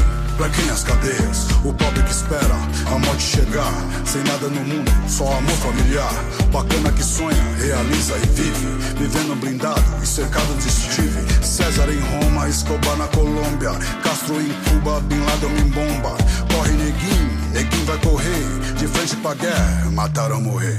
Quem 0.48 0.70
as 0.70 0.82
cadeias? 0.82 1.48
O 1.64 1.72
pobre 1.74 2.02
que 2.02 2.10
espera 2.10 2.54
a 2.86 2.98
morte 2.98 3.22
chegar. 3.22 3.72
Sem 4.06 4.22
nada 4.24 4.48
no 4.48 4.60
mundo, 4.62 4.90
só 5.06 5.36
amor 5.36 5.56
familiar. 5.56 6.12
Bacana 6.50 6.90
que 6.92 7.02
sonha, 7.02 7.42
realiza 7.58 8.14
e 8.16 8.26
vive. 8.28 8.66
Vivendo 8.96 9.38
blindado 9.38 9.82
e 10.02 10.06
cercado 10.06 10.54
de 10.56 10.70
Steve. 10.70 11.44
César 11.44 11.88
em 11.90 12.00
Roma, 12.00 12.48
Escobar 12.48 12.96
na 12.96 13.06
Colômbia. 13.08 13.72
Castro 14.02 14.40
em 14.40 14.52
Cuba, 14.64 15.00
Bin 15.00 15.20
Laden 15.20 15.58
em 15.58 15.68
bomba. 15.68 16.16
Corre 16.52 16.72
neguinho, 16.72 17.52
neguinho 17.52 17.84
vai 17.84 17.98
correr. 17.98 18.74
De 18.76 18.88
frente 18.88 19.16
pra 19.16 19.34
guerra, 19.34 19.90
matar 19.90 20.32
ou 20.32 20.40
morrer. 20.40 20.78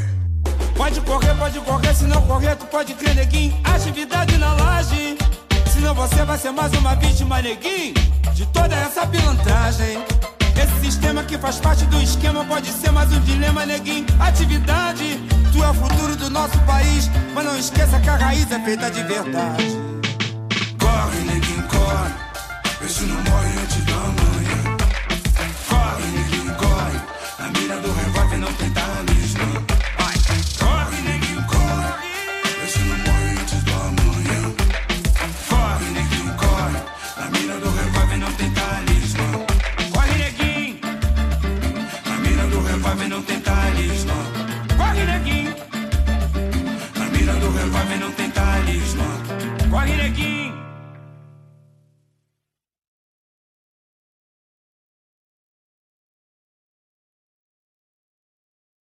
Pode 0.75 0.99
correr, 1.01 1.35
pode 1.35 1.59
correr, 1.59 1.95
se 1.95 2.05
não 2.05 2.21
correr, 2.23 2.55
tu 2.55 2.65
pode 2.65 2.93
crer, 2.95 3.15
neguinho. 3.15 3.55
Atividade 3.63 4.37
na 4.37 4.53
laje. 4.53 5.17
Senão 5.81 5.95
você 5.95 6.23
vai 6.23 6.37
ser 6.37 6.51
mais 6.51 6.71
uma 6.73 6.93
vítima, 6.93 7.41
neguinho, 7.41 7.95
de 8.35 8.45
toda 8.53 8.75
essa 8.75 9.07
pilantragem. 9.07 9.97
Esse 10.55 10.85
sistema 10.85 11.23
que 11.23 11.39
faz 11.39 11.59
parte 11.59 11.85
do 11.85 11.99
esquema 11.99 12.45
pode 12.45 12.71
ser 12.71 12.91
mais 12.91 13.11
um 13.11 13.19
dilema, 13.21 13.65
neguinho. 13.65 14.05
Atividade, 14.19 15.19
tu 15.51 15.63
é 15.63 15.71
o 15.71 15.73
futuro 15.73 16.15
do 16.15 16.29
nosso 16.29 16.55
país. 16.67 17.09
Mas 17.33 17.45
não 17.45 17.57
esqueça 17.57 17.99
que 17.99 18.09
a 18.09 18.15
raiz 18.15 18.51
é 18.51 18.59
feita 18.59 18.91
de 18.91 19.01
verdade. 19.01 19.65
Corre, 20.79 21.19
neguinho, 21.21 21.63
corre. 21.63 22.13
Vê 22.79 22.87
se 22.87 23.03
não 23.05 23.15
morre 23.23 23.49
antes 23.63 23.83
da 23.83 23.93
manhã. 23.93 24.30